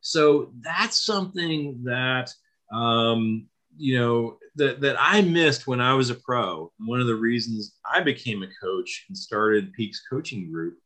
So 0.00 0.50
that's 0.60 1.04
something 1.04 1.82
that, 1.84 2.32
um, 2.72 3.46
you 3.76 3.98
know, 3.98 4.38
that, 4.56 4.80
that 4.80 4.96
I 4.98 5.22
missed 5.22 5.66
when 5.66 5.80
I 5.80 5.94
was 5.94 6.10
a 6.10 6.14
pro. 6.14 6.72
One 6.78 7.00
of 7.00 7.06
the 7.06 7.14
reasons 7.14 7.74
I 7.90 8.00
became 8.00 8.42
a 8.42 8.48
coach 8.62 9.06
and 9.08 9.16
started 9.16 9.72
Peaks 9.72 10.02
Coaching 10.10 10.50
Group 10.50 10.78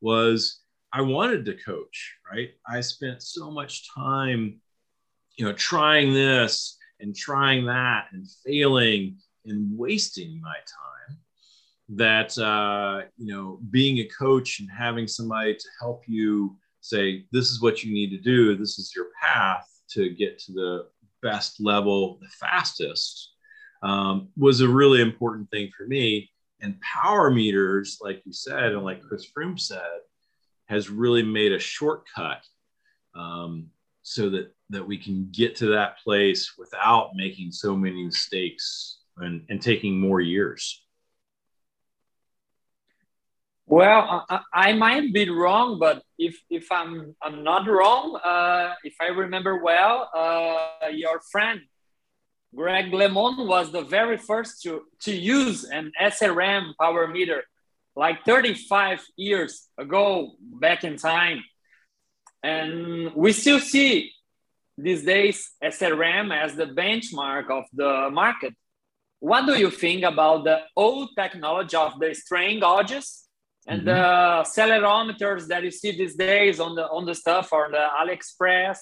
was 0.00 0.60
I 0.92 1.00
wanted 1.00 1.44
to 1.46 1.54
coach, 1.54 2.14
right? 2.30 2.50
I 2.68 2.80
spent 2.80 3.22
so 3.22 3.50
much 3.50 3.92
time, 3.94 4.60
you 5.36 5.44
know, 5.44 5.52
trying 5.54 6.12
this 6.12 6.76
and 7.00 7.16
trying 7.16 7.66
that 7.66 8.06
and 8.12 8.26
failing 8.44 9.16
and 9.46 9.76
wasting 9.76 10.40
my 10.40 10.54
time 10.54 11.18
that 11.90 12.36
uh, 12.38 13.02
you 13.16 13.32
know 13.32 13.58
being 13.70 13.98
a 13.98 14.08
coach 14.08 14.60
and 14.60 14.68
having 14.70 15.06
somebody 15.06 15.54
to 15.54 15.68
help 15.80 16.02
you 16.06 16.56
say 16.80 17.24
this 17.32 17.50
is 17.50 17.60
what 17.60 17.82
you 17.82 17.92
need 17.92 18.10
to 18.10 18.18
do 18.18 18.56
this 18.56 18.78
is 18.78 18.92
your 18.94 19.06
path 19.20 19.66
to 19.88 20.10
get 20.10 20.38
to 20.38 20.52
the 20.52 20.86
best 21.24 21.60
level 21.60 22.18
the 22.20 22.28
fastest 22.28 23.32
um, 23.82 24.28
was 24.36 24.60
a 24.60 24.68
really 24.68 25.00
important 25.00 25.50
thing 25.50 25.70
for 25.76 25.86
me. 25.86 26.30
And 26.60 26.80
power 26.80 27.30
meters 27.30 27.98
like 28.00 28.22
you 28.24 28.32
said 28.32 28.72
and 28.72 28.84
like 28.84 29.02
chris 29.02 29.26
froome 29.36 29.58
said 29.58 30.00
has 30.66 30.88
really 30.88 31.22
made 31.22 31.52
a 31.52 31.58
shortcut 31.58 32.42
um, 33.14 33.66
so 34.02 34.30
that 34.30 34.52
that 34.70 34.86
we 34.86 34.96
can 34.96 35.28
get 35.30 35.56
to 35.56 35.66
that 35.66 35.98
place 35.98 36.54
without 36.56 37.10
making 37.14 37.52
so 37.52 37.76
many 37.76 38.04
mistakes 38.04 38.98
and, 39.18 39.44
and 39.50 39.60
taking 39.60 40.00
more 40.00 40.20
years 40.20 40.83
well, 43.66 44.26
I, 44.28 44.40
I, 44.52 44.72
might 44.74 45.12
be 45.12 45.30
wrong, 45.30 45.78
but 45.78 46.02
if 46.18 46.36
if 46.50 46.70
I'm 46.70 47.16
I'm 47.22 47.42
not 47.42 47.66
wrong, 47.66 48.16
uh, 48.22 48.74
if 48.84 48.94
I 49.00 49.06
remember 49.06 49.62
well, 49.62 50.10
uh, 50.14 50.88
your 50.92 51.20
friend 51.32 51.60
Greg 52.54 52.92
LeMond 52.92 53.46
was 53.46 53.72
the 53.72 53.82
very 53.82 54.18
first 54.18 54.62
to 54.62 54.82
to 55.02 55.14
use 55.14 55.64
an 55.64 55.92
SRM 56.00 56.74
power 56.78 57.08
meter, 57.08 57.42
like 57.96 58.24
35 58.24 59.00
years 59.16 59.68
ago, 59.78 60.32
back 60.40 60.84
in 60.84 60.96
time, 60.96 61.42
and 62.42 63.14
we 63.14 63.32
still 63.32 63.60
see 63.60 64.12
these 64.76 65.04
days 65.04 65.52
SRM 65.62 66.34
as 66.36 66.54
the 66.54 66.66
benchmark 66.66 67.50
of 67.50 67.64
the 67.72 68.10
market. 68.12 68.54
What 69.20 69.46
do 69.46 69.58
you 69.58 69.70
think 69.70 70.04
about 70.04 70.44
the 70.44 70.60
old 70.76 71.10
technology 71.16 71.76
of 71.76 71.98
the 71.98 72.14
strain 72.14 72.60
gauges? 72.60 73.24
And 73.66 73.82
mm-hmm. 73.82 73.86
the 73.86 73.94
accelerometers 73.94 75.46
that 75.48 75.62
you 75.62 75.70
see 75.70 75.92
these 75.92 76.14
days 76.16 76.60
on 76.60 76.74
the 76.74 76.86
on 76.88 77.04
the 77.04 77.14
stuff 77.14 77.52
or 77.52 77.68
the 77.70 77.86
AliExpress. 78.00 78.78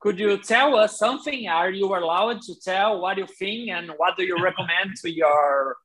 Could 0.00 0.18
you 0.18 0.38
tell 0.38 0.76
us 0.76 0.98
something? 0.98 1.46
Are 1.48 1.70
you 1.70 1.86
allowed 1.86 2.40
to 2.42 2.54
tell 2.58 3.00
what 3.00 3.18
you 3.18 3.26
think 3.26 3.68
and 3.68 3.90
what 3.96 4.16
do 4.16 4.24
you 4.24 4.42
recommend 4.42 4.96
to 5.02 5.10
your 5.10 5.76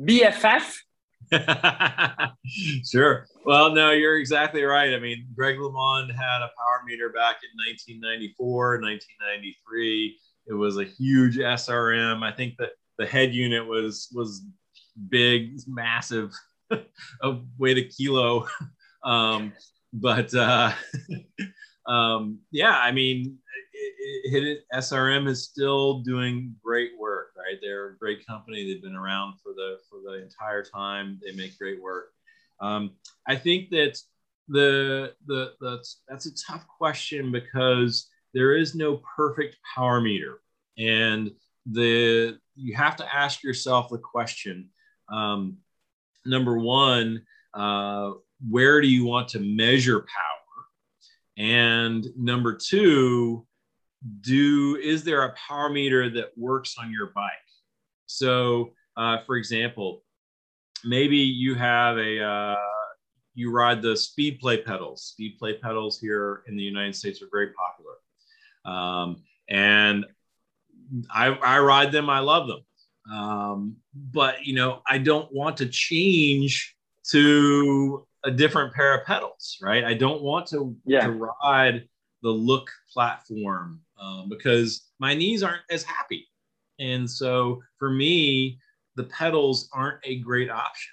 BFF? 0.00 0.72
sure. 2.84 3.26
Well, 3.44 3.74
no, 3.74 3.90
you're 3.90 4.18
exactly 4.18 4.62
right. 4.62 4.94
I 4.94 5.00
mean, 5.00 5.26
Greg 5.34 5.56
LeMond 5.56 6.14
had 6.14 6.42
a 6.42 6.50
power 6.56 6.82
meter 6.86 7.08
back 7.08 7.36
in 7.42 7.50
1994, 7.66 8.80
1993. 8.80 10.18
It 10.46 10.52
was 10.52 10.76
a 10.76 10.84
huge 10.84 11.38
SRM. 11.38 12.22
I 12.22 12.30
think 12.30 12.56
that 12.58 12.70
the 12.98 13.06
head 13.06 13.34
unit 13.34 13.66
was 13.66 14.08
was 14.12 14.42
big, 15.08 15.58
massive 15.66 16.32
a 17.22 17.38
weight 17.58 17.78
a 17.78 17.84
kilo. 17.84 18.46
Um, 19.04 19.52
but 19.92 20.34
uh, 20.34 20.72
um, 21.86 22.38
yeah, 22.50 22.78
I 22.78 22.90
mean, 22.90 23.38
it, 23.72 24.44
it, 24.44 24.64
SRM 24.74 25.28
is 25.28 25.44
still 25.44 26.00
doing 26.00 26.54
great 26.64 26.92
work, 26.98 27.32
right? 27.36 27.58
They're 27.60 27.90
a 27.90 27.98
great 27.98 28.26
company. 28.26 28.64
They've 28.64 28.82
been 28.82 28.96
around 28.96 29.34
for 29.42 29.52
the 29.52 29.78
for 29.88 29.98
the 30.04 30.22
entire 30.22 30.64
time. 30.64 31.20
They 31.22 31.32
make 31.32 31.58
great 31.58 31.82
work. 31.82 32.12
Um, 32.60 32.92
I 33.26 33.36
think 33.36 33.70
that 33.70 33.98
the 34.48 35.14
the 35.26 35.52
the 35.60 35.84
that's 36.08 36.26
a 36.26 36.34
tough 36.34 36.66
question 36.66 37.32
because 37.32 38.08
there 38.32 38.56
is 38.56 38.74
no 38.74 39.00
perfect 39.16 39.56
power 39.74 40.00
meter, 40.00 40.40
and 40.78 41.30
the 41.66 42.38
you 42.56 42.74
have 42.74 42.96
to 42.96 43.14
ask 43.14 43.42
yourself 43.42 43.88
the 43.90 43.98
question. 43.98 44.70
Um, 45.08 45.58
number 46.26 46.58
one, 46.58 47.22
uh, 47.52 48.12
where 48.48 48.80
do 48.80 48.88
you 48.88 49.04
want 49.04 49.28
to 49.28 49.40
measure 49.40 50.00
power? 50.00 50.34
And 51.36 52.06
number 52.16 52.54
two, 52.54 53.46
do 54.20 54.76
is 54.82 55.02
there 55.02 55.24
a 55.24 55.34
power 55.34 55.70
meter 55.70 56.10
that 56.10 56.36
works 56.36 56.76
on 56.78 56.92
your 56.92 57.12
bike? 57.14 57.32
So, 58.06 58.72
uh, 58.96 59.18
for 59.26 59.36
example, 59.36 60.02
maybe 60.84 61.16
you 61.16 61.54
have 61.54 61.96
a 61.96 62.22
uh, 62.22 62.56
you 63.34 63.50
ride 63.50 63.82
the 63.82 63.94
Speedplay 63.94 64.64
pedals. 64.64 65.14
Speedplay 65.18 65.60
pedals 65.60 65.98
here 65.98 66.42
in 66.46 66.56
the 66.56 66.62
United 66.62 66.94
States 66.94 67.22
are 67.22 67.28
very 67.32 67.50
popular, 67.52 67.94
um, 68.64 69.16
and 69.48 70.04
I, 71.10 71.28
I 71.28 71.58
ride 71.60 71.92
them. 71.92 72.10
I 72.10 72.20
love 72.20 72.46
them. 72.46 72.60
Um, 73.12 73.76
but 73.94 74.46
you 74.46 74.54
know, 74.54 74.80
I 74.88 74.98
don't 74.98 75.32
want 75.32 75.56
to 75.58 75.66
change 75.66 76.74
to 77.10 78.06
a 78.24 78.30
different 78.30 78.72
pair 78.72 78.98
of 78.98 79.04
pedals, 79.04 79.58
right? 79.60 79.84
I 79.84 79.94
don't 79.94 80.22
want 80.22 80.46
to, 80.48 80.74
yeah. 80.86 81.06
to 81.06 81.12
ride 81.42 81.86
the 82.22 82.30
look 82.30 82.70
platform 82.92 83.80
um, 84.00 84.28
because 84.30 84.88
my 84.98 85.14
knees 85.14 85.42
aren't 85.42 85.62
as 85.70 85.82
happy. 85.82 86.26
And 86.80 87.08
so 87.08 87.62
for 87.78 87.90
me, 87.90 88.58
the 88.96 89.04
pedals 89.04 89.68
aren't 89.74 89.98
a 90.04 90.18
great 90.20 90.50
option. 90.50 90.92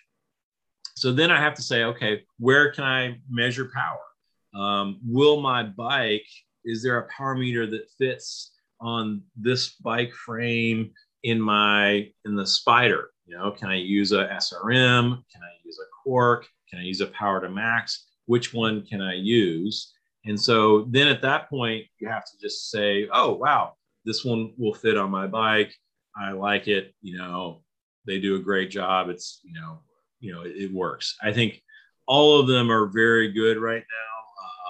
So 0.95 1.13
then 1.13 1.31
I 1.31 1.39
have 1.39 1.53
to 1.55 1.61
say, 1.61 1.85
okay, 1.85 2.23
where 2.37 2.71
can 2.71 2.83
I 2.83 3.19
measure 3.29 3.71
power? 3.73 4.61
Um, 4.61 4.99
will 5.05 5.39
my 5.39 5.63
bike, 5.63 6.27
is 6.65 6.83
there 6.83 6.97
a 6.97 7.07
power 7.07 7.35
meter 7.35 7.65
that 7.67 7.89
fits 7.97 8.51
on 8.81 9.21
this 9.35 9.69
bike 9.75 10.13
frame 10.13 10.91
in 11.23 11.39
my 11.39 12.09
in 12.25 12.35
the 12.35 12.45
spider 12.45 13.09
you 13.25 13.35
know 13.37 13.51
can 13.51 13.69
i 13.69 13.75
use 13.75 14.11
a 14.11 14.25
srm 14.39 15.21
can 15.31 15.41
i 15.43 15.53
use 15.63 15.77
a 15.79 16.09
quarq 16.09 16.43
can 16.71 16.79
i 16.79 16.83
use 16.83 17.01
a 17.01 17.07
power 17.07 17.41
to 17.41 17.49
max? 17.49 18.07
Which 18.25 18.53
one 18.53 18.85
can 18.85 19.01
i 19.01 19.13
use? 19.13 19.93
And 20.25 20.39
so 20.39 20.85
then 20.89 21.07
at 21.07 21.21
that 21.23 21.49
point 21.49 21.85
you 21.99 22.07
have 22.07 22.23
to 22.23 22.37
just 22.41 22.71
say 22.71 23.09
oh 23.11 23.33
wow 23.33 23.73
this 24.05 24.23
one 24.25 24.53
will 24.57 24.73
fit 24.73 24.97
on 24.97 25.11
my 25.11 25.27
bike. 25.27 25.73
I 26.15 26.31
like 26.31 26.67
it. 26.67 26.93
You 27.01 27.17
know 27.17 27.61
they 28.07 28.19
do 28.19 28.35
a 28.35 28.39
great 28.39 28.71
job. 28.71 29.09
It's 29.09 29.41
you 29.43 29.53
know 29.53 29.79
you 30.19 30.33
know 30.33 30.41
it, 30.41 30.55
it 30.55 30.73
works. 30.73 31.15
I 31.21 31.31
think 31.33 31.61
all 32.07 32.39
of 32.39 32.47
them 32.47 32.71
are 32.71 32.87
very 32.87 33.31
good 33.31 33.57
right 33.57 33.83
now. 33.83 34.11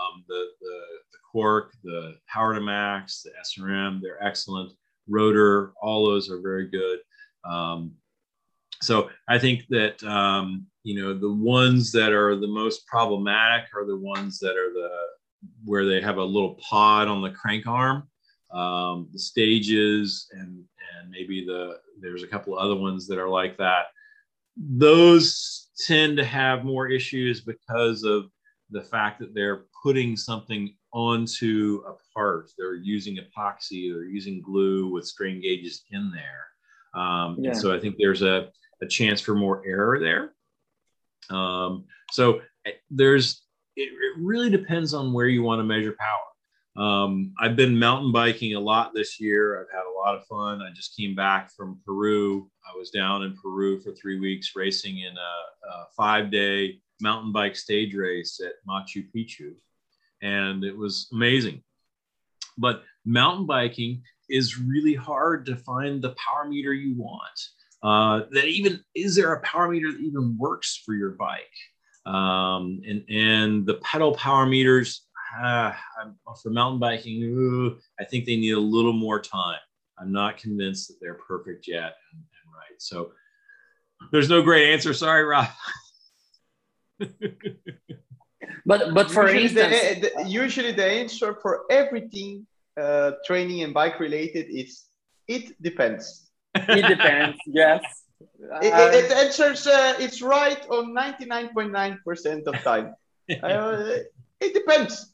Um, 0.05 0.25
quarq, 1.34 1.70
the 1.84 2.17
Power 2.27 2.53
to 2.53 2.62
Max, 2.62 3.24
the 3.24 3.31
SRM, 3.62 4.01
they're 4.01 4.22
excellent. 4.22 4.74
Rotor, 5.08 5.74
all 5.81 6.05
those 6.05 6.29
are 6.29 6.41
very 6.41 6.70
good. 6.70 7.00
Um, 7.43 7.93
so 8.81 9.10
I 9.27 9.38
think 9.38 9.65
that 9.70 10.03
um, 10.03 10.65
you 10.84 11.01
know 11.01 11.13
the 11.13 11.31
ones 11.31 11.91
that 11.91 12.12
are 12.12 12.36
the 12.36 12.48
most 12.48 12.88
problematic 12.88 13.67
are 13.75 13.86
the 13.86 13.98
ones 13.98 14.39
that 14.39 14.58
are 14.58 14.74
the 14.74 14.89
where 15.65 15.86
they 15.86 16.01
have 16.01 16.17
a 16.17 16.24
little 16.24 16.55
pod 16.55 17.08
on 17.08 17.22
the 17.22 17.31
crank 17.31 17.67
arm, 17.67 18.08
um, 18.53 19.08
the 19.12 19.20
stages, 19.20 20.27
and 20.31 20.63
and 21.00 21.10
maybe 21.10 21.46
the 21.46 21.79
there's 22.00 22.24
a 22.24 22.27
couple 22.27 22.58
other 22.58 22.75
ones 22.75 23.08
that 23.08 23.20
are 23.20 23.29
like 23.29 23.58
that. 23.58 23.86
Those 24.58 25.70
tend 25.88 26.17
to 26.17 26.25
have 26.25 26.65
more 26.65 26.88
issues 26.88 27.41
because 27.41 28.03
of 28.03 28.25
the 28.72 28.81
fact 28.81 29.20
that 29.20 29.34
they're 29.34 29.65
putting 29.84 30.15
something 30.15 30.75
onto 30.94 31.84
a 31.88 31.94
part. 32.14 32.50
They're 32.58 32.76
using 32.76 33.18
epoxy, 33.18 33.92
they're 33.92 34.06
using 34.06 34.42
glue 34.42 34.90
with 34.92 35.06
strain 35.06 35.42
gauges 35.42 35.84
in 35.92 36.12
there. 36.12 37.02
Um, 37.02 37.38
yeah. 37.40 37.54
so 37.54 37.74
I 37.74 37.80
think 37.80 37.96
there's 37.98 38.22
a, 38.22 38.50
a 38.82 38.88
chance 38.88 39.22
for 39.22 39.36
more 39.36 39.64
error 39.66 40.00
there. 40.00 40.34
Um, 41.36 41.86
so 42.12 42.42
eh, 42.66 42.72
there's, 42.90 43.44
it, 43.76 43.84
it, 43.84 44.20
really 44.20 44.50
depends 44.50 44.94
on 44.94 45.14
where 45.14 45.28
you 45.28 45.44
want 45.44 45.60
to 45.60 45.64
measure 45.64 45.96
power. 45.98 46.84
Um, 46.84 47.34
I've 47.40 47.56
been 47.56 47.78
mountain 47.78 48.12
biking 48.12 48.56
a 48.56 48.60
lot 48.60 48.94
this 48.94 49.20
year. 49.20 49.60
I've 49.60 49.72
had 49.72 49.84
a 49.86 49.98
lot 49.98 50.16
of 50.16 50.26
fun. 50.26 50.62
I 50.62 50.74
just 50.74 50.96
came 50.98 51.16
back 51.16 51.52
from 51.56 51.80
Peru. 51.86 52.50
I 52.66 52.78
was 52.78 52.90
down 52.90 53.24
in 53.24 53.36
Peru 53.42 53.80
for 53.80 53.94
three 53.94 54.20
weeks 54.20 54.52
racing 54.56 55.00
in 55.00 55.14
a, 55.18 55.70
a 55.70 55.86
five 55.96 56.32
day 56.32 56.80
mountain 57.02 57.32
bike 57.32 57.56
stage 57.56 57.96
race 57.96 58.40
at 58.46 58.54
Machu 58.68 59.06
Picchu. 59.16 59.54
And 60.22 60.63
it 60.63 60.75
was 60.75 61.08
amazing. 61.12 61.63
But 62.58 62.84
mountain 63.06 63.46
biking 63.46 64.04
is 64.30 64.58
really 64.58 64.94
hard 64.94 65.46
to 65.48 65.56
find 65.56 66.01
the 66.01 66.16
power 66.16 66.48
meter 66.48 66.74
you 66.74 66.96
want. 66.96 67.40
Uh, 67.84 68.28
that 68.32 68.46
even 68.46 68.84
is 68.96 69.16
there 69.16 69.34
a 69.34 69.42
power 69.42 69.68
meter 69.68 69.92
that 69.92 70.01
even 70.01 70.38
works 70.38 70.82
for 70.86 70.94
your 70.94 71.12
bike? 71.12 71.50
Um, 72.06 72.82
and 72.88 73.04
and 73.10 73.66
the 73.66 73.75
pedal 73.75 74.13
power 74.13 74.46
meters 74.46 75.06
uh, 75.42 75.74
for 76.42 76.50
mountain 76.50 76.80
biking, 76.80 77.24
ooh, 77.24 77.78
I 78.00 78.04
think 78.06 78.25
they 78.25 78.36
need 78.36 78.51
a 78.51 78.60
little 78.60 78.94
more 78.94 79.22
time. 79.22 79.60
I'm 79.98 80.12
not 80.12 80.38
convinced 80.38 80.88
that 80.88 80.96
they're 81.00 81.20
perfect 81.28 81.68
yet 81.68 81.96
and, 82.12 82.22
and 82.22 82.54
right. 82.54 82.80
So 82.80 83.12
there's 84.12 84.30
no 84.30 84.42
great 84.42 84.74
answer. 84.74 84.94
Sorry, 84.94 85.24
Rob. 85.24 85.48
but 88.65 88.94
but 88.94 89.12
for 89.12 89.30
usually 89.30 89.44
instance, 89.44 90.01
the, 90.01 90.24
the, 90.24 90.30
usually 90.30 90.72
the 90.72 90.86
answer 90.86 91.36
for 91.41 91.63
everything 91.70 92.46
uh, 92.80 93.12
training 93.25 93.63
and 93.63 93.74
bike 93.74 94.00
related 94.00 94.48
is 94.50 94.86
it 95.27 95.62
depends. 95.62 96.30
It 96.56 96.88
depends. 96.88 97.38
yes. 97.48 97.82
It, 98.62 98.74
it, 98.74 99.06
it 99.06 99.12
answers. 99.12 99.65
Uh, 99.65 99.96
it's 99.98 100.22
right 100.22 100.62
on 100.70 100.94
ninety 100.94 101.25
nine 101.25 101.50
point 101.53 101.72
nine 101.72 102.00
percent 102.06 102.48
of 102.48 102.56
time. 102.62 102.94
uh, 103.44 103.98
it 104.39 104.53
depends. 104.53 105.13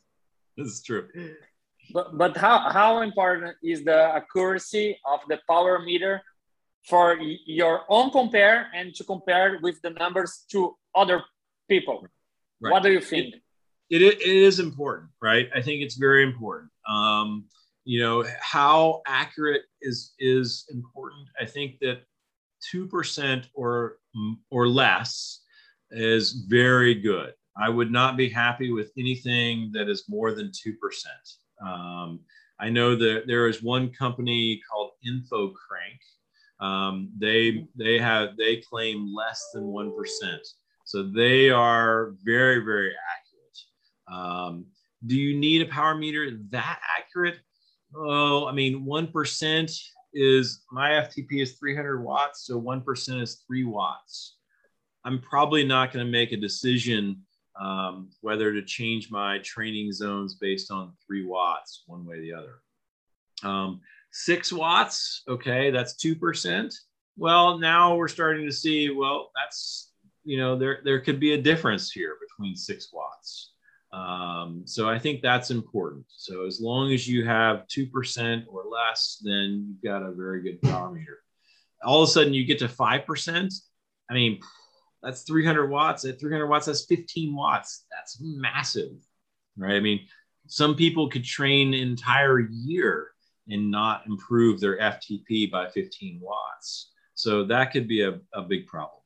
This 0.58 0.68
is 0.68 0.82
true. 0.82 1.08
But, 1.94 2.18
but 2.18 2.36
how, 2.36 2.70
how 2.70 3.02
important 3.02 3.56
is 3.64 3.84
the 3.84 4.12
accuracy 4.16 4.98
of 5.06 5.20
the 5.30 5.40
power 5.48 5.80
meter 5.80 6.22
for 6.88 7.18
your 7.46 7.82
own 7.90 8.12
compare 8.12 8.68
and 8.74 8.94
to 8.96 9.04
compare 9.04 9.60
with 9.62 9.82
the 9.82 9.92
numbers 9.92 10.46
to 10.52 10.76
other 10.96 11.24
people. 11.70 12.08
Right. 12.62 12.72
What 12.72 12.84
do 12.84 12.92
you 12.92 13.02
think? 13.02 13.36
It, 13.90 14.02
it, 14.02 14.22
it 14.22 14.36
is 14.36 14.60
important, 14.60 15.10
right? 15.22 15.50
I 15.56 15.62
think 15.62 15.82
it's 15.82 15.96
very 15.96 16.24
important. 16.24 16.72
Um, 16.90 17.46
you 17.86 18.02
know, 18.02 18.26
how 18.42 19.02
accurate 19.08 19.64
is 19.82 20.14
is 20.20 20.66
important. 20.74 21.28
I 21.40 21.46
think 21.46 21.80
that 21.80 22.02
two 22.72 22.88
percent 22.88 23.48
or 23.54 24.00
or 24.52 24.68
less 24.68 25.42
is 25.92 26.46
very 26.50 26.96
good. 26.96 27.34
I 27.56 27.70
would 27.70 27.92
not 27.92 28.18
be 28.18 28.30
happy 28.30 28.72
with 28.72 28.92
anything 28.98 29.72
that 29.74 29.90
is 29.90 30.10
more 30.10 30.34
than 30.34 30.52
two 30.54 30.74
percent. 30.74 31.14
Um, 31.66 32.20
I 32.60 32.70
know 32.70 32.96
that 32.96 33.24
there 33.28 33.48
is 33.48 33.64
one 33.64 33.92
company 33.92 34.60
called 34.70 34.92
InfoCrank. 35.08 36.00
Um, 36.60 37.10
they 37.18 37.68
they 37.78 38.00
have 38.00 38.36
they 38.36 38.58
claim 38.58 39.14
less 39.16 39.50
than 39.54 39.68
one 39.68 39.96
percent. 39.96 40.42
So 40.88 41.04
they 41.04 41.50
are 41.50 42.14
very, 42.24 42.64
very 42.64 42.94
accurate. 43.12 43.60
Um, 44.10 44.68
do 45.06 45.18
you 45.18 45.38
need 45.38 45.62
a 45.62 45.66
power 45.66 45.94
meter 45.94 46.40
that 46.52 46.80
accurate? 46.98 47.40
Oh, 47.94 48.48
I 48.48 48.54
mean, 48.54 48.86
1% 48.86 49.80
is 50.14 50.64
my 50.72 50.92
FTP 50.92 51.42
is 51.42 51.58
300 51.60 52.02
watts, 52.02 52.46
so 52.46 52.60
1% 52.62 53.22
is 53.22 53.44
three 53.46 53.66
watts. 53.66 54.38
I'm 55.04 55.20
probably 55.20 55.66
not 55.66 55.92
going 55.92 56.06
to 56.06 56.12
make 56.12 56.32
a 56.32 56.38
decision 56.38 57.22
um, 57.60 58.10
whether 58.22 58.54
to 58.54 58.62
change 58.62 59.12
my 59.12 59.40
training 59.40 59.92
zones 59.92 60.36
based 60.36 60.72
on 60.72 60.94
three 61.06 61.26
watts, 61.26 61.84
one 61.86 62.06
way 62.06 62.16
or 62.16 62.22
the 62.22 62.34
other. 62.34 62.62
Um, 63.44 63.82
six 64.14 64.54
watts, 64.54 65.24
okay, 65.28 65.70
that's 65.70 65.96
2%. 65.96 66.74
Well, 67.18 67.58
now 67.58 67.96
we're 67.96 68.08
starting 68.08 68.46
to 68.46 68.54
see, 68.54 68.90
well, 68.90 69.32
that's 69.36 69.92
you 70.28 70.38
know, 70.38 70.58
there, 70.58 70.80
there 70.84 71.00
could 71.00 71.22
be 71.22 71.34
a 71.34 71.42
difference 71.42 71.90
here 71.90 72.18
between 72.20 72.58
six 72.58 72.90
watts. 72.92 73.54
Um, 73.94 74.64
so 74.66 74.90
I 74.90 75.00
think 75.00 75.22
that's 75.22 75.52
important. 75.52 76.04
So 76.10 76.46
as 76.46 76.60
long 76.60 76.92
as 76.92 77.08
you 77.08 77.26
have 77.26 77.66
2% 77.68 78.44
or 78.50 78.66
less, 78.70 79.22
then 79.24 79.66
you've 79.70 79.82
got 79.82 80.04
a 80.06 80.12
very 80.12 80.44
good 80.44 80.62
power 80.62 80.92
meter. 80.92 81.20
All 81.82 82.04
of 82.04 82.10
a 82.10 82.12
sudden 82.12 82.34
you 82.34 82.44
get 82.44 82.60
to 82.60 82.68
5%. 82.68 83.54
I 84.10 84.14
mean, 84.14 84.42
that's 85.02 85.22
300 85.22 85.68
watts. 85.68 86.04
At 86.04 86.20
300 86.20 86.48
watts, 86.48 86.66
that's 86.66 86.86
15 86.86 87.34
watts. 87.34 87.86
That's 87.90 88.18
massive, 88.20 88.98
right? 89.58 89.76
I 89.76 89.80
mean, 89.80 90.02
some 90.48 90.76
people 90.76 91.10
could 91.10 91.24
train 91.24 91.74
an 91.74 91.80
entire 91.80 92.42
year 92.52 93.12
and 93.48 93.72
not 93.72 94.06
improve 94.08 94.60
their 94.60 94.78
FTP 94.78 95.50
by 95.50 95.70
15 95.70 96.20
watts. 96.22 96.92
So 97.14 97.46
that 97.46 97.72
could 97.72 97.88
be 97.88 98.02
a, 98.02 98.20
a 98.34 98.42
big 98.42 98.68
problem. 98.68 98.97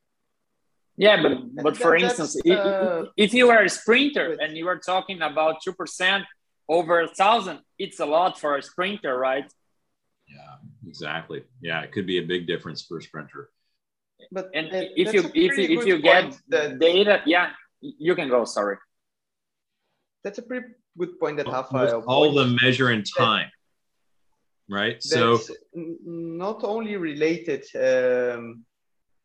Yeah, 0.98 1.22
but 1.22 1.64
but 1.64 1.78
for 1.78 1.96
instance, 1.96 2.36
uh, 2.48 3.06
if 3.18 3.34
you 3.34 3.50
are 3.50 3.64
a 3.64 3.70
sprinter 3.70 4.38
and 4.40 4.58
you 4.58 4.68
are 4.68 4.78
talking 4.78 5.22
about 5.22 5.62
two 5.64 5.74
percent 5.74 6.26
over 6.68 7.02
a 7.02 7.08
thousand, 7.08 7.60
it's 7.80 8.00
a 8.00 8.06
lot 8.06 8.40
for 8.40 8.58
a 8.58 8.62
sprinter, 8.62 9.18
right? 9.18 9.52
Yeah, 10.28 10.56
exactly. 10.88 11.44
Yeah, 11.62 11.82
it 11.82 11.92
could 11.92 12.06
be 12.06 12.18
a 12.20 12.26
big 12.34 12.46
difference 12.46 12.84
for 12.84 12.98
a 12.98 13.02
sprinter. 13.02 13.50
But 14.32 14.50
and 14.54 14.68
if 14.72 15.14
you 15.14 15.22
if 15.34 15.58
you 15.58 15.80
if 15.80 15.86
you 15.86 16.02
get 16.02 16.38
the 16.48 16.78
data, 16.80 17.22
yeah, 17.26 17.52
you 17.80 18.14
can 18.16 18.30
go. 18.30 18.46
Sorry. 18.46 18.78
That's 20.24 20.38
a 20.38 20.44
pretty 20.44 20.68
good 20.98 21.20
point 21.20 21.38
that 21.38 21.48
Rafa. 21.48 21.98
All 22.06 22.32
the 22.34 22.56
measure 22.62 22.92
in 22.92 23.04
time, 23.04 23.50
right? 24.70 25.02
So 25.02 25.40
not 25.74 26.64
only 26.64 26.96
related. 26.98 27.64
Um, 27.76 28.66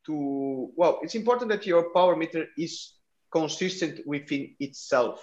to 0.06 0.70
well 0.76 0.98
it's 1.02 1.14
important 1.14 1.50
that 1.50 1.66
your 1.66 1.92
power 1.92 2.16
meter 2.16 2.46
is 2.56 2.94
consistent 3.32 4.00
within 4.06 4.54
itself. 4.60 5.20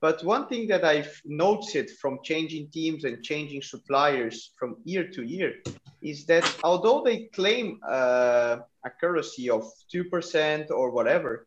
But 0.00 0.24
one 0.24 0.48
thing 0.48 0.66
that 0.68 0.84
i've 0.84 1.20
noticed 1.24 2.00
from 2.00 2.18
changing 2.24 2.70
teams 2.70 3.04
and 3.04 3.22
changing 3.22 3.62
suppliers 3.62 4.52
from 4.58 4.76
year 4.84 5.08
to 5.14 5.22
year 5.22 5.52
is 6.00 6.26
that 6.26 6.44
although 6.64 7.02
they 7.04 7.28
claim 7.38 7.78
uh, 7.88 8.56
accuracy 8.84 9.48
of 9.48 9.62
2% 9.94 10.70
or 10.70 10.90
whatever 10.90 11.46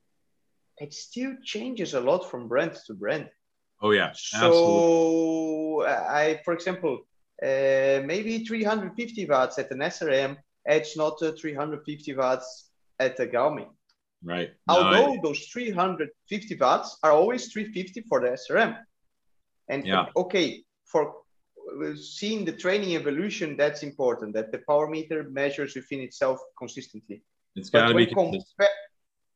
it 0.77 0.93
still 0.93 1.33
changes 1.43 1.93
a 1.93 1.99
lot 1.99 2.29
from 2.29 2.47
brand 2.47 2.73
to 2.87 2.93
brand. 2.93 3.29
Oh 3.81 3.91
yeah. 3.91 4.11
So 4.13 5.83
i 5.85 6.39
for 6.45 6.53
example 6.53 7.05
uh, 7.43 7.99
maybe 8.05 8.45
350 8.45 9.25
watts 9.25 9.59
at 9.59 9.69
an 9.71 9.79
srm 9.79 10.37
it's 10.65 10.95
not 10.95 11.21
uh, 11.21 11.31
350 11.39 12.15
watts 12.15 12.64
at 12.99 13.19
a 13.19 13.25
Garmin. 13.25 13.67
Right. 14.23 14.51
Although 14.67 15.13
I... 15.13 15.19
those 15.21 15.39
350 15.47 16.55
watts 16.55 16.97
are 17.03 17.11
always 17.11 17.51
350 17.51 18.01
for 18.09 18.21
the 18.21 18.29
SRM. 18.29 18.77
And 19.69 19.85
yeah. 19.85 20.05
okay, 20.15 20.63
for 20.85 21.13
seeing 21.95 22.45
the 22.45 22.51
training 22.51 22.95
evolution, 22.95 23.57
that's 23.57 23.83
important 23.83 24.33
that 24.33 24.51
the 24.51 24.59
power 24.67 24.87
meter 24.87 25.23
measures 25.23 25.75
within 25.75 25.99
itself 26.01 26.39
consistently. 26.57 27.23
It's 27.55 27.69
got 27.69 27.87
to 27.87 27.95
be 27.95 28.07
compa- 28.07 28.41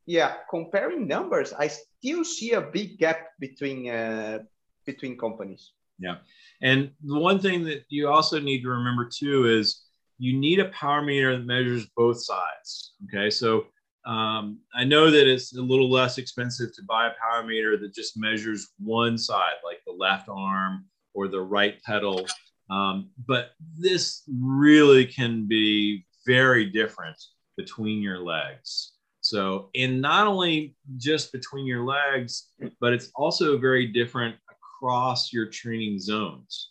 yeah, 0.06 0.34
comparing 0.48 1.06
numbers, 1.06 1.52
I 1.52 1.68
still 1.68 2.24
see 2.24 2.52
a 2.52 2.60
big 2.60 2.98
gap 2.98 3.28
between 3.38 3.88
uh, 3.88 4.40
between 4.84 5.16
companies. 5.16 5.72
Yeah, 5.98 6.16
and 6.62 6.90
the 7.04 7.18
one 7.18 7.38
thing 7.38 7.64
that 7.64 7.84
you 7.88 8.08
also 8.08 8.40
need 8.40 8.62
to 8.62 8.70
remember 8.70 9.08
too 9.08 9.46
is 9.46 9.82
you 10.20 10.38
need 10.38 10.60
a 10.60 10.66
power 10.66 11.02
meter 11.02 11.36
that 11.36 11.46
measures 11.46 11.86
both 11.96 12.22
sides. 12.22 12.92
Okay, 13.06 13.30
so 13.30 13.64
um, 14.04 14.58
I 14.74 14.84
know 14.84 15.10
that 15.10 15.26
it's 15.26 15.56
a 15.56 15.62
little 15.62 15.90
less 15.90 16.18
expensive 16.18 16.74
to 16.76 16.82
buy 16.84 17.06
a 17.06 17.12
power 17.20 17.42
meter 17.42 17.78
that 17.78 17.94
just 17.94 18.18
measures 18.18 18.68
one 18.78 19.16
side, 19.16 19.54
like 19.64 19.78
the 19.86 19.92
left 19.92 20.28
arm 20.28 20.84
or 21.14 21.26
the 21.26 21.40
right 21.40 21.82
pedal. 21.82 22.26
Um, 22.68 23.10
but 23.26 23.52
this 23.76 24.22
really 24.30 25.06
can 25.06 25.48
be 25.48 26.06
very 26.26 26.66
different 26.66 27.16
between 27.56 28.02
your 28.02 28.18
legs. 28.18 28.92
So, 29.22 29.70
and 29.74 30.00
not 30.00 30.26
only 30.26 30.74
just 30.98 31.32
between 31.32 31.66
your 31.66 31.84
legs, 31.84 32.48
but 32.78 32.92
it's 32.92 33.10
also 33.14 33.58
very 33.58 33.86
different 33.86 34.36
across 34.50 35.32
your 35.32 35.46
training 35.46 35.98
zones. 35.98 36.70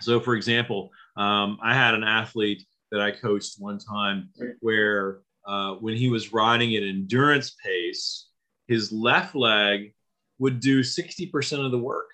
So, 0.00 0.20
for 0.20 0.34
example, 0.34 0.90
um, 1.18 1.58
I 1.62 1.74
had 1.74 1.94
an 1.94 2.04
athlete 2.04 2.64
that 2.90 3.00
I 3.00 3.10
coached 3.10 3.56
one 3.58 3.78
time 3.78 4.30
where 4.60 5.20
uh, 5.46 5.74
when 5.74 5.94
he 5.94 6.08
was 6.08 6.32
riding 6.32 6.74
at 6.76 6.82
endurance 6.82 7.54
pace, 7.62 8.28
his 8.66 8.92
left 8.92 9.34
leg 9.34 9.94
would 10.38 10.60
do 10.60 10.80
60% 10.80 11.64
of 11.64 11.72
the 11.72 11.78
work 11.78 12.08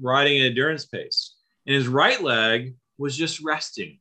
riding 0.00 0.40
at 0.40 0.46
endurance 0.46 0.86
pace. 0.86 1.36
And 1.66 1.76
his 1.76 1.86
right 1.86 2.20
leg 2.20 2.74
was 2.98 3.16
just 3.16 3.40
resting. 3.40 3.98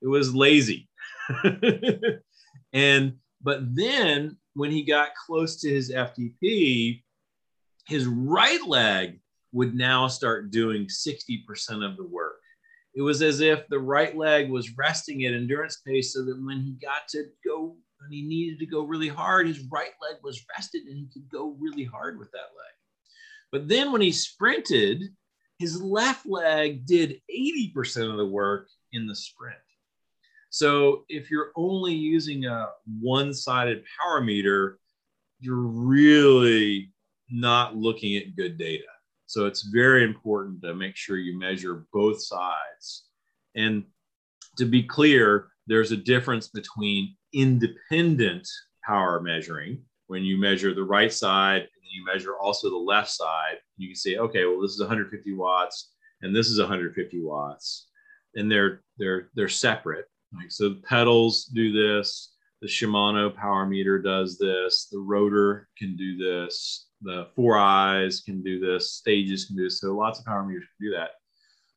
It 0.00 0.06
was 0.06 0.34
lazy. 0.34 0.88
and 2.72 3.14
but 3.42 3.74
then 3.74 4.36
when 4.54 4.70
he 4.70 4.82
got 4.82 5.14
close 5.14 5.60
to 5.60 5.68
his 5.68 5.90
FTP, 5.90 7.02
his 7.86 8.06
right 8.06 8.64
leg 8.66 9.20
would 9.52 9.74
now 9.74 10.06
start 10.06 10.50
doing 10.50 10.86
60% 10.86 11.84
of 11.84 11.96
the 11.96 12.06
work. 12.06 12.39
It 12.94 13.02
was 13.02 13.22
as 13.22 13.40
if 13.40 13.68
the 13.68 13.78
right 13.78 14.16
leg 14.16 14.50
was 14.50 14.76
resting 14.76 15.24
at 15.24 15.34
endurance 15.34 15.80
pace 15.86 16.12
so 16.12 16.24
that 16.24 16.42
when 16.44 16.60
he 16.60 16.72
got 16.72 17.06
to 17.10 17.26
go 17.46 17.76
and 18.00 18.12
he 18.12 18.22
needed 18.22 18.58
to 18.58 18.66
go 18.66 18.82
really 18.82 19.08
hard, 19.08 19.46
his 19.46 19.60
right 19.70 19.92
leg 20.02 20.20
was 20.22 20.44
rested 20.56 20.84
and 20.86 20.96
he 20.96 21.08
could 21.12 21.28
go 21.30 21.56
really 21.60 21.84
hard 21.84 22.18
with 22.18 22.30
that 22.32 22.38
leg. 22.38 22.74
But 23.52 23.68
then 23.68 23.92
when 23.92 24.00
he 24.00 24.12
sprinted, 24.12 25.02
his 25.58 25.80
left 25.82 26.26
leg 26.26 26.86
did 26.86 27.20
80% 27.30 28.10
of 28.10 28.16
the 28.16 28.26
work 28.26 28.68
in 28.92 29.06
the 29.06 29.14
sprint. 29.14 29.56
So 30.50 31.04
if 31.08 31.30
you're 31.30 31.52
only 31.54 31.94
using 31.94 32.46
a 32.46 32.68
one 33.00 33.32
sided 33.32 33.84
power 34.00 34.20
meter, 34.20 34.78
you're 35.38 35.54
really 35.54 36.92
not 37.30 37.76
looking 37.76 38.16
at 38.16 38.34
good 38.34 38.58
data. 38.58 38.84
So 39.30 39.46
it's 39.46 39.62
very 39.62 40.02
important 40.02 40.60
to 40.62 40.74
make 40.74 40.96
sure 40.96 41.16
you 41.16 41.38
measure 41.38 41.86
both 41.92 42.20
sides. 42.20 43.04
And 43.54 43.84
to 44.58 44.64
be 44.64 44.82
clear, 44.82 45.50
there's 45.68 45.92
a 45.92 45.96
difference 45.96 46.48
between 46.48 47.14
independent 47.32 48.48
power 48.84 49.20
measuring 49.20 49.84
when 50.08 50.24
you 50.24 50.36
measure 50.36 50.74
the 50.74 50.82
right 50.82 51.12
side 51.12 51.60
and 51.60 51.92
you 51.92 52.04
measure 52.04 52.38
also 52.38 52.70
the 52.70 52.76
left 52.76 53.08
side. 53.08 53.58
You 53.76 53.90
can 53.90 53.94
say, 53.94 54.16
okay, 54.16 54.46
well, 54.46 54.60
this 54.60 54.72
is 54.72 54.80
150 54.80 55.32
watts 55.34 55.92
and 56.22 56.34
this 56.34 56.48
is 56.48 56.58
150 56.58 57.22
watts, 57.22 57.86
and 58.34 58.50
they're 58.50 58.82
they're 58.98 59.28
they're 59.36 59.48
separate. 59.48 60.06
So, 60.48 60.70
the 60.70 60.82
pedals 60.88 61.44
do 61.44 61.70
this. 61.70 62.34
The 62.62 62.68
Shimano 62.68 63.32
power 63.32 63.64
meter 63.64 64.00
does 64.00 64.38
this. 64.38 64.88
The 64.90 64.98
rotor 64.98 65.68
can 65.78 65.96
do 65.96 66.16
this. 66.16 66.89
The 67.02 67.28
4iiii 67.36 68.24
can 68.24 68.42
do 68.42 68.60
this. 68.60 68.92
Stages 68.92 69.46
can 69.46 69.56
do 69.56 69.64
this. 69.64 69.80
So 69.80 69.94
lots 69.96 70.18
of 70.18 70.26
power 70.26 70.44
meters 70.44 70.64
can 70.78 70.88
do 70.88 70.96
that. 70.96 71.10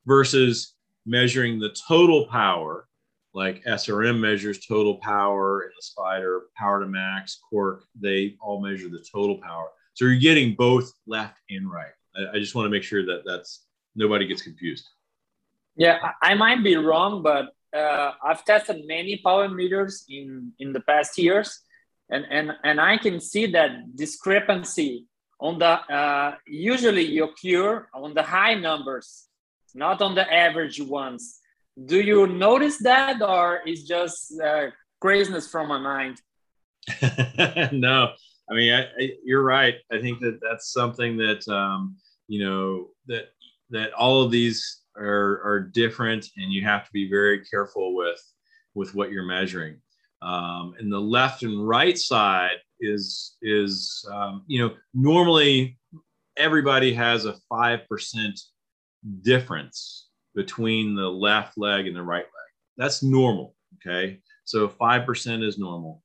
Versus 0.06 0.76
measuring 1.06 1.60
the 1.60 1.76
total 1.88 2.28
power, 2.28 2.88
like 3.34 3.64
SRM 3.64 4.20
measures 4.20 4.66
total 4.66 4.96
power 4.96 5.62
and 5.62 5.72
the 5.72 5.82
spider, 5.82 6.44
power 6.56 6.82
to 6.82 6.88
max, 6.88 7.40
Quarq, 7.52 7.82
they 8.00 8.36
all 8.42 8.62
measure 8.62 8.90
the 8.90 9.04
total 9.12 9.38
power. 9.38 9.70
So 9.94 10.06
you're 10.06 10.20
getting 10.20 10.56
both 10.56 10.92
left 11.08 11.40
and 11.50 11.72
right. 11.72 11.94
I, 12.16 12.36
I 12.36 12.40
just 12.40 12.56
want 12.56 12.66
to 12.66 12.70
make 12.70 12.84
sure 12.84 13.06
that 13.06 13.24
that's 13.26 13.66
nobody 13.96 14.28
gets 14.28 14.42
confused. 14.42 14.88
Yeah, 15.76 15.98
I 16.22 16.36
might 16.36 16.64
be 16.64 16.76
wrong, 16.76 17.24
but 17.24 17.50
uh, 17.76 18.12
I've 18.24 18.46
tested 18.46 18.86
many 18.86 19.18
power 19.18 19.50
meters 19.50 20.06
in 20.08 20.54
in 20.60 20.74
the 20.74 20.82
past 20.82 21.18
years, 21.18 21.60
and 22.10 22.26
and 22.30 22.52
and 22.64 22.80
I 22.80 22.98
can 22.98 23.20
see 23.20 23.48
that 23.48 23.96
discrepancy 23.96 25.08
on 25.44 25.60
the 25.60 25.74
uh, 25.94 26.36
usually 26.48 27.20
occur 27.20 27.86
on 27.94 28.14
the 28.14 28.24
high 28.24 28.54
numbers, 28.54 29.28
not 29.76 30.02
on 30.02 30.16
the 30.16 30.26
average 30.34 30.80
ones. 30.82 31.40
Do 31.86 32.00
you 32.00 32.28
notice 32.28 32.78
that, 32.80 33.22
or 33.22 33.62
is 33.68 33.84
just 33.84 34.40
uh, 34.40 34.68
craziness 35.02 35.50
from 35.50 35.68
my 35.68 35.80
mind? 35.80 36.22
no, 37.74 38.14
I 38.50 38.54
mean 38.54 38.74
I, 38.74 38.84
I, 39.00 39.12
you're 39.26 39.44
right. 39.44 39.76
I 39.92 40.00
think 40.00 40.22
that 40.22 40.40
that's 40.42 40.72
something 40.72 41.18
that 41.18 41.46
um, 41.50 41.98
you 42.28 42.40
know 42.46 42.88
that 43.08 43.26
that 43.72 43.92
all 43.94 44.24
of 44.24 44.32
these 44.32 44.82
are, 44.96 45.42
are 45.44 45.60
different 45.60 46.26
and 46.38 46.54
you 46.54 46.64
have 46.64 46.86
to 46.86 46.92
be 46.94 47.10
very 47.10 47.44
careful 47.46 47.96
with 47.96 48.22
with 48.76 48.96
what 48.96 49.12
you're 49.12 49.26
measuring 49.26 49.82
um, 50.22 50.76
and 50.80 50.92
the 50.92 51.00
left 51.00 51.44
and 51.44 51.68
right 51.68 51.98
side 51.98 52.58
is 52.80 53.38
is 53.42 54.06
um, 54.12 54.44
you 54.48 54.60
know 54.60 54.76
normally 54.94 55.78
everybody 56.38 56.94
has 56.94 57.26
a 57.26 57.36
five 57.50 57.88
percent 57.88 58.40
difference 59.22 60.10
between 60.36 60.96
the 60.96 61.08
left 61.08 61.58
leg 61.58 61.88
and 61.88 61.96
the 61.96 62.04
right 62.04 62.26
leg. 62.26 62.52
That's 62.78 63.04
normal 63.04 63.56
okay? 63.86 64.20
So 64.46 64.68
five 64.68 65.06
percent 65.06 65.44
is 65.44 65.58
normal. 65.58 66.02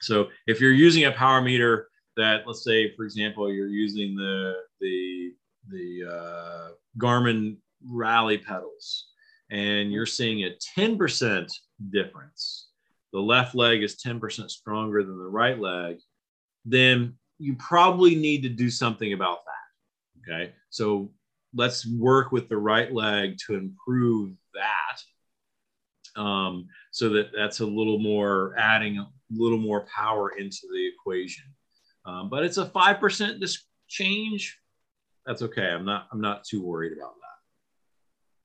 So 0.00 0.28
if 0.46 0.60
you're 0.60 0.72
using 0.72 1.04
a 1.04 1.12
power 1.12 1.40
meter 1.40 1.88
that 2.16 2.46
let's 2.46 2.64
say 2.64 2.94
for 2.96 3.04
example 3.04 3.52
you're 3.52 3.68
using 3.68 4.16
the 4.16 4.54
the 4.80 5.32
the 5.68 6.10
uh, 6.10 6.68
Garmin 6.98 7.56
rally 7.86 8.38
pedals 8.38 9.08
and 9.50 9.92
you're 9.92 10.06
seeing 10.06 10.44
a 10.44 10.54
10% 10.78 11.50
difference, 11.90 12.67
the 13.12 13.20
left 13.20 13.54
leg 13.54 13.82
is 13.82 13.96
10% 13.96 14.50
stronger 14.50 15.02
than 15.02 15.18
the 15.18 15.24
right 15.24 15.58
leg, 15.58 15.98
then 16.64 17.14
you 17.38 17.54
probably 17.56 18.14
need 18.14 18.42
to 18.42 18.48
do 18.48 18.70
something 18.70 19.12
about 19.12 19.38
that. 19.44 20.32
Okay. 20.32 20.52
So 20.70 21.12
let's 21.54 21.86
work 21.86 22.32
with 22.32 22.48
the 22.48 22.58
right 22.58 22.92
leg 22.92 23.36
to 23.46 23.54
improve 23.54 24.32
that 24.54 24.98
um, 26.18 26.68
so 26.90 27.08
that 27.10 27.30
that's 27.34 27.60
a 27.60 27.66
little 27.66 27.98
more 27.98 28.54
adding 28.58 28.98
a 28.98 29.08
little 29.30 29.58
more 29.58 29.86
power 29.94 30.30
into 30.30 30.66
the 30.72 30.88
equation. 30.88 31.44
Um, 32.04 32.28
but 32.28 32.44
it's 32.44 32.58
a 32.58 32.66
5% 32.66 33.40
dis- 33.40 33.64
change. 33.86 34.58
That's 35.26 35.42
okay. 35.42 35.66
I'm 35.66 35.84
not, 35.84 36.08
I'm 36.10 36.20
not 36.20 36.44
too 36.44 36.62
worried 36.62 36.96
about 36.96 37.14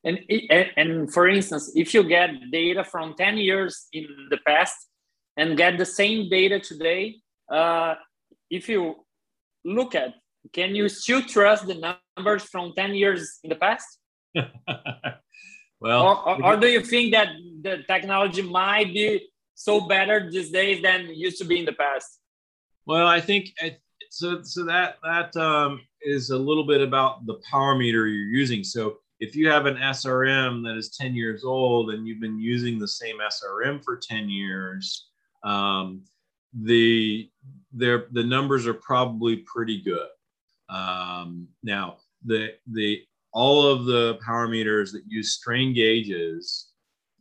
that. 0.04 0.18
And, 0.50 0.72
and 0.78 1.14
for 1.14 1.28
instance, 1.28 1.72
if 1.76 1.94
you 1.94 2.04
get 2.04 2.30
data 2.52 2.84
from 2.84 3.16
10 3.16 3.38
years 3.38 3.88
in 3.94 4.08
the 4.30 4.38
past 4.46 4.76
and 5.38 5.58
get 5.58 5.78
the 5.78 5.86
same 5.86 6.30
data 6.30 6.60
today, 6.60 7.18
uh, 7.52 7.96
if 8.50 8.70
you 8.70 8.96
look 9.66 9.96
at, 9.96 10.14
can 10.52 10.76
you 10.76 10.90
still 10.90 11.22
trust 11.22 11.68
the 11.68 11.96
numbers 12.18 12.44
from 12.44 12.74
10 12.76 12.96
years 12.96 13.40
in 13.44 13.50
the 13.50 13.56
past? 13.56 13.88
well, 15.80 16.04
or, 16.04 16.30
or, 16.30 16.46
or, 16.46 16.58
do 16.58 16.68
you 16.68 16.82
think 16.82 17.14
that 17.14 17.30
the 17.62 17.84
technology 17.88 18.42
might 18.42 18.94
be 18.94 19.30
so 19.54 19.82
better 19.82 20.30
these 20.30 20.52
days 20.52 20.82
than 20.82 21.08
used 21.14 21.38
to 21.38 21.46
be 21.46 21.60
in 21.60 21.66
the 21.66 21.74
past? 21.74 22.20
Well, 22.86 23.08
I 23.08 23.22
think 23.22 23.50
so. 24.10 24.42
So 24.44 24.66
that 24.66 24.98
that 25.04 25.36
um, 25.38 25.82
is 26.02 26.32
a 26.32 26.38
little 26.38 26.66
bit 26.66 26.82
about 26.82 27.26
the 27.26 27.36
power 27.50 27.76
meter 27.76 28.08
you're 28.08 28.36
using. 28.36 28.64
So 28.64 28.98
if 29.24 29.38
you 29.38 29.48
have 29.48 29.66
an 29.66 29.78
SRM 29.78 30.66
that 30.66 30.76
is 30.76 30.90
10 30.90 31.16
years 31.16 31.46
old 31.46 31.92
and 31.92 32.06
you've 32.06 32.20
been 32.20 32.40
using 32.40 32.78
the 32.78 32.88
same 32.88 33.16
SRM 33.20 33.82
for 33.82 33.96
10 33.96 34.30
years, 34.30 35.08
um, 35.46 36.04
the 36.62 37.30
the 37.72 38.24
numbers 38.24 38.68
are 38.68 38.76
probably 38.76 39.38
pretty 39.38 39.82
good. 39.82 40.10
Um, 40.70 41.48
now, 41.64 41.98
the 42.26 42.50
the 42.68 43.02
all 43.32 43.66
of 43.66 43.86
the 43.86 44.20
power 44.24 44.48
meters 44.48 44.92
that 44.92 45.04
use 45.08 45.34
strain 45.34 45.74
gauges, 45.74 46.68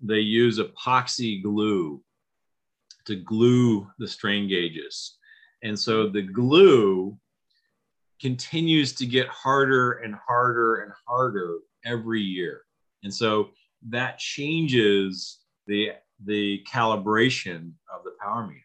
they 0.02 0.18
use 0.18 0.58
epoxy 0.58 1.40
glue 1.42 2.02
to 3.06 3.16
glue 3.16 3.88
the 3.98 4.08
strain 4.08 4.48
gauges. 4.48 5.18
And 5.62 5.78
so 5.78 6.08
the 6.08 6.22
glue 6.22 7.16
continues 8.20 8.92
to 8.96 9.06
get 9.06 9.28
harder 9.28 9.92
and 9.92 10.14
harder 10.26 10.82
and 10.82 10.92
harder 11.06 11.58
every 11.84 12.20
year. 12.20 12.62
And 13.02 13.12
so 13.12 13.50
that 13.88 14.18
changes 14.18 15.40
the 15.66 15.92
the 16.24 16.62
calibration 16.70 17.72
of 17.92 18.04
the 18.04 18.12
power 18.20 18.46
meter. 18.46 18.60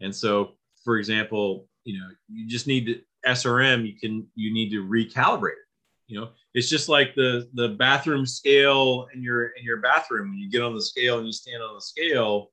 And 0.00 0.14
so, 0.14 0.52
for 0.84 0.98
example, 0.98 1.68
you 1.84 1.98
know, 1.98 2.08
you 2.28 2.46
just 2.46 2.66
need 2.66 2.86
to 2.86 3.00
SRM, 3.26 3.86
you 3.86 3.98
can 3.98 4.26
you 4.34 4.52
need 4.52 4.70
to 4.70 4.84
recalibrate 4.84 5.52
it. 5.52 5.58
You 6.06 6.20
know, 6.20 6.30
it's 6.54 6.68
just 6.68 6.88
like 6.88 7.14
the 7.14 7.48
the 7.54 7.68
bathroom 7.68 8.26
scale 8.26 9.06
in 9.14 9.22
your 9.22 9.48
in 9.48 9.64
your 9.64 9.78
bathroom. 9.78 10.30
When 10.30 10.38
you 10.38 10.50
get 10.50 10.62
on 10.62 10.74
the 10.74 10.82
scale 10.82 11.18
and 11.18 11.26
you 11.26 11.32
stand 11.32 11.62
on 11.62 11.74
the 11.74 11.80
scale, 11.80 12.50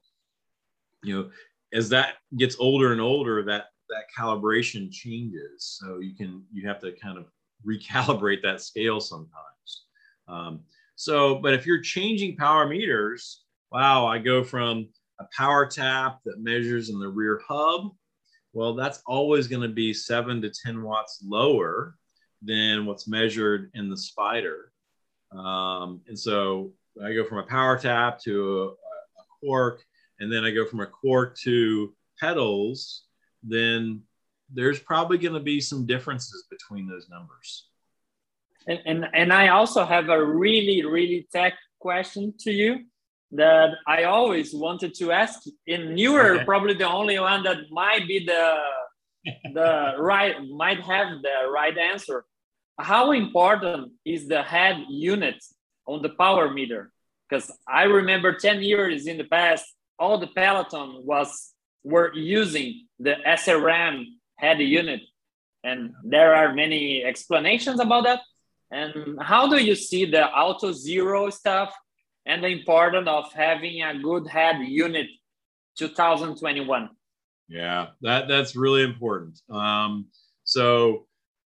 you 1.04 1.15
know, 1.15 1.30
as 1.74 1.89
that 1.89 2.15
gets 2.38 2.58
older 2.60 2.91
and 2.91 3.02
older, 3.02 3.43
that 3.43 3.65
that 3.89 4.06
calibration 4.17 4.91
changes. 4.91 5.78
So 5.80 6.00
you 6.00 6.15
can 6.15 6.43
you 6.52 6.67
have 6.67 6.80
to 6.82 6.91
kind 7.02 7.17
of 7.17 7.26
recalibrate 7.65 8.43
that 8.43 8.62
scale 8.62 9.00
sometimes. 9.00 9.32
Um, 10.28 10.62
so, 10.96 11.36
but 11.36 11.54
if 11.54 11.66
you're 11.66 11.82
changing 11.82 12.38
power 12.38 12.68
meters, 12.68 13.44
wow, 13.72 14.06
I 14.06 14.18
go 14.18 14.44
from 14.44 14.90
a 15.20 15.26
power 15.36 15.66
tap 15.66 16.20
that 16.26 16.40
measures 16.40 16.90
in 16.90 17.00
the 17.00 17.08
rear 17.08 17.42
hub. 17.48 17.92
Well, 18.54 18.74
that's 18.74 19.02
always 19.06 19.48
going 19.48 19.62
to 19.62 19.74
be 19.74 19.94
seven 19.94 20.42
to 20.42 20.50
10 20.50 20.82
watts 20.82 21.24
lower 21.24 21.96
than 22.42 22.86
what's 22.86 23.08
measured 23.08 23.72
in 23.74 23.90
the 23.90 23.98
spider. 23.98 24.72
Um, 25.32 26.02
and 26.08 26.18
so 26.18 26.72
I 27.04 27.13
go 27.13 27.24
from 27.26 27.40
a 27.40 27.44
power 27.44 27.78
tap 27.78 28.20
to 28.24 28.62
a, 28.62 28.66
a 28.66 29.46
Quarq, 29.46 29.80
and 30.20 30.32
then 30.32 30.44
I 30.44 30.52
go 30.52 30.66
from 30.66 30.80
a 30.80 30.88
Quarq 30.88 31.38
to 31.42 31.94
pedals, 32.20 33.04
then 33.44 34.02
there's 34.52 34.80
probably 34.80 35.18
going 35.18 35.34
to 35.34 35.40
be 35.40 35.60
some 35.60 35.86
differences 35.86 36.46
between 36.50 36.88
those 36.88 37.10
numbers. 37.10 37.68
And, 38.68 38.80
and, 38.86 39.06
and 39.14 39.34
I 39.34 39.50
also 39.50 39.86
have 39.86 40.10
a 40.10 40.24
really, 40.24 40.84
really 40.86 41.28
tech 41.32 41.54
question 41.80 42.34
to 42.40 42.52
you 42.52 42.86
that 43.32 43.72
I 43.86 44.04
always 44.04 44.54
wanted 44.54 44.94
to 44.96 45.12
ask. 45.12 45.42
In 45.66 45.96
newer, 45.96 46.36
okay. 46.36 46.46
probably 46.46 46.74
the 46.74 46.90
only 46.90 47.20
one 47.20 47.44
that 47.44 47.70
might 47.72 48.08
be 48.08 48.26
the 48.26 48.60
the 49.54 49.96
right 50.00 50.36
might 50.50 50.82
have 50.82 51.22
the 51.22 51.50
right 51.52 51.78
answer. 51.78 52.26
How 52.80 53.12
important 53.12 53.94
is 54.06 54.28
the 54.28 54.44
head 54.44 54.86
unit 54.90 55.44
on 55.88 56.02
the 56.02 56.10
power 56.10 56.52
meter? 56.52 56.92
Because 57.28 57.52
I 57.68 57.84
remember 57.84 58.34
10 58.34 58.62
years 58.62 59.08
in 59.08 59.18
the 59.18 59.26
past, 59.26 59.66
all 60.00 60.18
the 60.18 60.28
Peloton 60.28 61.02
was 61.04 61.54
were 61.84 62.14
using 62.14 62.86
the 63.00 63.16
SRM 63.26 64.06
head 64.38 64.60
unit. 64.60 65.02
And 65.64 65.94
there 66.04 66.36
are 66.36 66.54
many 66.54 67.04
explanations 67.04 67.80
about 67.80 68.04
that. 68.06 68.22
And 68.72 69.18
how 69.22 69.48
do 69.48 69.58
you 69.58 69.76
see 69.76 70.06
the 70.06 70.26
auto 70.28 70.72
zero 70.72 71.30
stuff 71.30 71.74
and 72.26 72.44
the 72.44 72.50
importance 72.50 73.08
of 73.08 73.32
having 73.34 73.82
a 73.82 73.98
good 73.98 74.28
head 74.28 74.58
unit 74.62 75.08
2021? 75.78 76.90
Yeah, 77.48 77.88
that 78.02 78.28
that's 78.28 78.56
really 78.56 78.84
important. 78.84 79.40
Um, 79.50 80.08
so, 80.44 81.08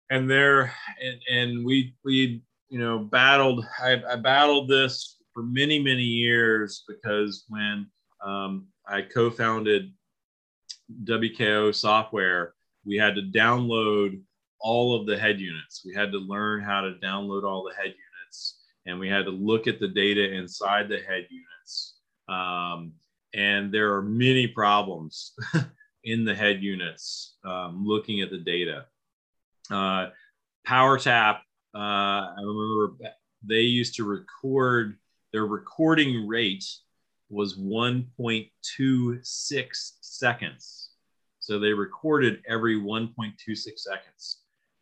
and 0.08 0.30
there, 0.30 0.72
and, 1.02 1.22
and 1.30 1.64
we 1.64 1.94
we 2.04 2.42
you 2.68 2.78
know 2.78 2.98
battled. 3.00 3.64
I, 3.82 4.00
I 4.08 4.16
battled 4.16 4.68
this 4.68 5.16
for 5.34 5.42
many 5.42 5.80
many 5.80 6.04
years 6.04 6.84
because 6.86 7.44
when 7.48 7.88
um, 8.24 8.68
I 8.86 9.02
co-founded 9.02 9.92
WKO 11.04 11.74
software, 11.74 12.54
we 12.84 12.96
had 12.96 13.16
to 13.16 13.22
download 13.22 14.20
all 14.60 14.98
of 14.98 15.06
the 15.06 15.18
head 15.18 15.40
units. 15.40 15.82
We 15.84 15.94
had 15.94 16.12
to 16.12 16.18
learn 16.18 16.62
how 16.62 16.82
to 16.82 16.94
download 17.02 17.44
all 17.44 17.64
the 17.64 17.74
head 17.74 17.94
units, 17.94 18.60
and 18.86 18.98
we 18.98 19.08
had 19.08 19.24
to 19.24 19.30
look 19.30 19.66
at 19.66 19.80
the 19.80 19.88
data 19.88 20.32
inside 20.32 20.88
the 20.88 21.00
head 21.00 21.26
units. 21.30 21.94
Um, 22.28 22.92
and 23.34 23.72
there 23.72 23.94
are 23.94 24.02
many 24.02 24.46
problems 24.46 25.32
in 26.04 26.24
the 26.24 26.34
head 26.34 26.62
units 26.62 27.36
um, 27.44 27.84
looking 27.86 28.20
at 28.20 28.30
the 28.30 28.38
data. 28.38 28.86
Uh, 29.70 30.08
PowerTap, 30.66 31.38
uh, 31.74 31.78
I 31.78 32.36
remember 32.38 32.94
they 33.42 33.60
used 33.60 33.94
to 33.96 34.04
record, 34.04 34.96
their 35.32 35.46
recording 35.46 36.26
rate 36.26 36.64
was 37.28 37.56
1.26 37.56 39.92
seconds. 40.00 40.90
So 41.38 41.58
they 41.58 41.72
recorded 41.72 42.42
every 42.48 42.78
1.26 42.78 43.56
seconds. 43.76 44.39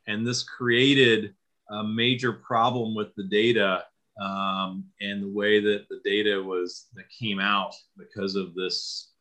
And 0.08 0.26
this 0.26 0.42
created 0.42 1.34
a 1.70 1.84
major 1.84 2.32
problem 2.32 2.94
with 2.94 3.14
the 3.14 3.24
data 3.24 3.84
um, 4.20 4.84
and 5.00 5.22
the 5.22 5.30
way 5.30 5.60
that 5.60 5.86
the 5.88 6.00
data 6.04 6.42
was 6.42 6.86
that 6.94 7.04
came 7.16 7.38
out 7.38 7.74
because 7.96 8.34
of 8.34 8.54
this 8.54 9.12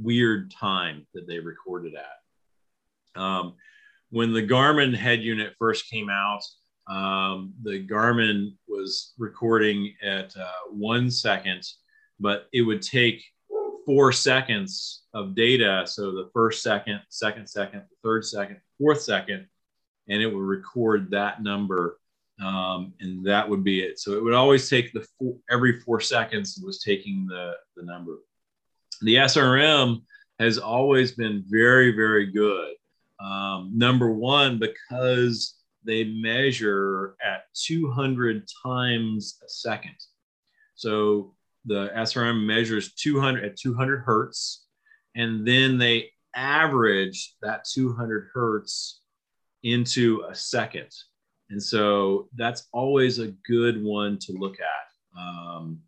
weird 0.00 0.50
time 0.50 1.06
that 1.14 1.26
they 1.26 1.40
recorded 1.40 1.94
at. 1.94 3.20
Um, 3.20 3.54
when 4.10 4.32
the 4.32 4.46
Garmin 4.46 4.94
head 4.94 5.20
unit 5.20 5.54
first 5.58 5.90
came 5.90 6.08
out, 6.08 6.42
um, 6.88 7.52
the 7.62 7.84
Garmin 7.84 8.54
was 8.68 9.14
recording 9.18 9.92
at 10.02 10.34
uh, 10.36 10.70
one 10.70 11.10
second, 11.10 11.66
but 12.20 12.46
it 12.52 12.62
would 12.62 12.82
take 12.82 13.24
four 13.84 14.12
seconds 14.12 15.02
of 15.12 15.34
data. 15.34 15.82
So 15.86 16.12
the 16.12 16.30
first 16.32 16.62
second, 16.62 17.00
second 17.08 17.48
second, 17.48 17.82
third 18.02 18.24
second, 18.24 18.60
fourth 18.78 19.00
second, 19.00 19.46
and 20.08 20.22
it 20.22 20.26
would 20.26 20.42
record 20.42 21.10
that 21.10 21.42
number. 21.42 21.98
Um, 22.42 22.92
and 23.00 23.24
that 23.26 23.48
would 23.48 23.64
be 23.64 23.80
it. 23.80 23.98
So 23.98 24.12
it 24.12 24.22
would 24.22 24.34
always 24.34 24.68
take 24.68 24.92
the 24.92 25.06
four, 25.18 25.36
every 25.50 25.80
four 25.80 26.00
seconds 26.00 26.60
was 26.62 26.82
taking 26.82 27.26
the, 27.26 27.54
the 27.76 27.82
number. 27.82 28.18
The 29.00 29.14
SRM 29.16 30.02
has 30.38 30.58
always 30.58 31.12
been 31.12 31.44
very, 31.48 31.92
very 31.92 32.26
good. 32.26 32.74
Um, 33.20 33.72
number 33.74 34.12
one, 34.12 34.58
because 34.58 35.54
they 35.84 36.04
measure 36.04 37.16
at 37.24 37.44
200 37.54 38.46
times 38.62 39.38
a 39.42 39.48
second. 39.48 39.96
So 40.74 41.34
the 41.64 41.90
SRM 41.96 42.44
measures 42.44 42.92
200 42.94 43.44
at 43.44 43.56
200 43.56 44.02
hertz, 44.04 44.66
and 45.14 45.46
then 45.46 45.78
they 45.78 46.10
average 46.34 47.34
that 47.40 47.64
200 47.72 48.28
hertz 48.34 49.00
into 49.66 50.24
a 50.28 50.34
second. 50.34 50.88
And 51.50 51.62
so 51.62 52.28
that's 52.34 52.68
always 52.72 53.18
a 53.18 53.32
good 53.46 53.82
one 53.82 54.18
to 54.20 54.32
look 54.32 54.56
at. 54.60 55.20
Um, 55.20 55.80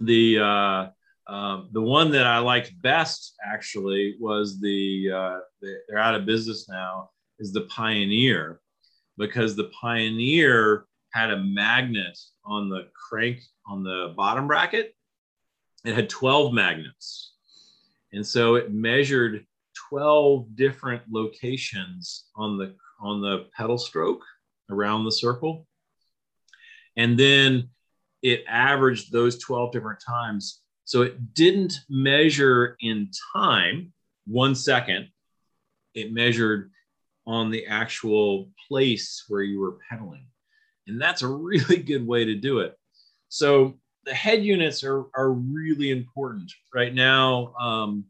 the 0.00 0.38
uh, 0.38 0.86
uh, 1.26 1.62
the 1.72 1.80
one 1.80 2.10
that 2.10 2.26
I 2.26 2.38
liked 2.38 2.80
best 2.82 3.34
actually 3.44 4.16
was 4.20 4.60
the, 4.60 5.10
uh, 5.14 5.38
the, 5.60 5.76
they're 5.88 5.98
out 5.98 6.14
of 6.14 6.26
business 6.26 6.68
now 6.68 7.10
is 7.38 7.52
the 7.52 7.62
Pioneer 7.62 8.60
because 9.18 9.54
the 9.54 9.70
Pioneer 9.80 10.86
had 11.12 11.30
a 11.30 11.38
magnet 11.38 12.18
on 12.44 12.68
the 12.68 12.88
crank 12.94 13.40
on 13.66 13.84
the 13.84 14.14
bottom 14.16 14.48
bracket. 14.48 14.94
It 15.84 15.94
had 15.94 16.08
12 16.08 16.52
magnets. 16.52 17.34
And 18.12 18.26
so 18.26 18.56
it 18.56 18.72
measured 18.72 19.46
12 19.88 20.56
different 20.56 21.02
locations 21.10 22.26
on 22.36 22.58
the 22.58 22.74
on 23.02 23.20
the 23.20 23.46
pedal 23.56 23.78
stroke 23.78 24.24
around 24.70 25.04
the 25.04 25.12
circle. 25.12 25.66
And 26.96 27.18
then 27.18 27.70
it 28.22 28.44
averaged 28.46 29.12
those 29.12 29.38
12 29.38 29.72
different 29.72 30.00
times. 30.06 30.60
So 30.84 31.02
it 31.02 31.34
didn't 31.34 31.74
measure 31.88 32.76
in 32.80 33.10
time, 33.34 33.92
one 34.26 34.54
second. 34.54 35.08
It 35.94 36.12
measured 36.12 36.70
on 37.26 37.50
the 37.50 37.66
actual 37.66 38.50
place 38.68 39.24
where 39.28 39.42
you 39.42 39.60
were 39.60 39.78
pedaling. 39.88 40.26
And 40.86 41.00
that's 41.00 41.22
a 41.22 41.28
really 41.28 41.76
good 41.82 42.06
way 42.06 42.24
to 42.24 42.34
do 42.34 42.60
it. 42.60 42.76
So 43.28 43.78
the 44.04 44.14
head 44.14 44.44
units 44.44 44.84
are, 44.84 45.04
are 45.16 45.32
really 45.32 45.90
important 45.90 46.52
right 46.74 46.94
now. 46.94 47.54
Um, 47.60 48.04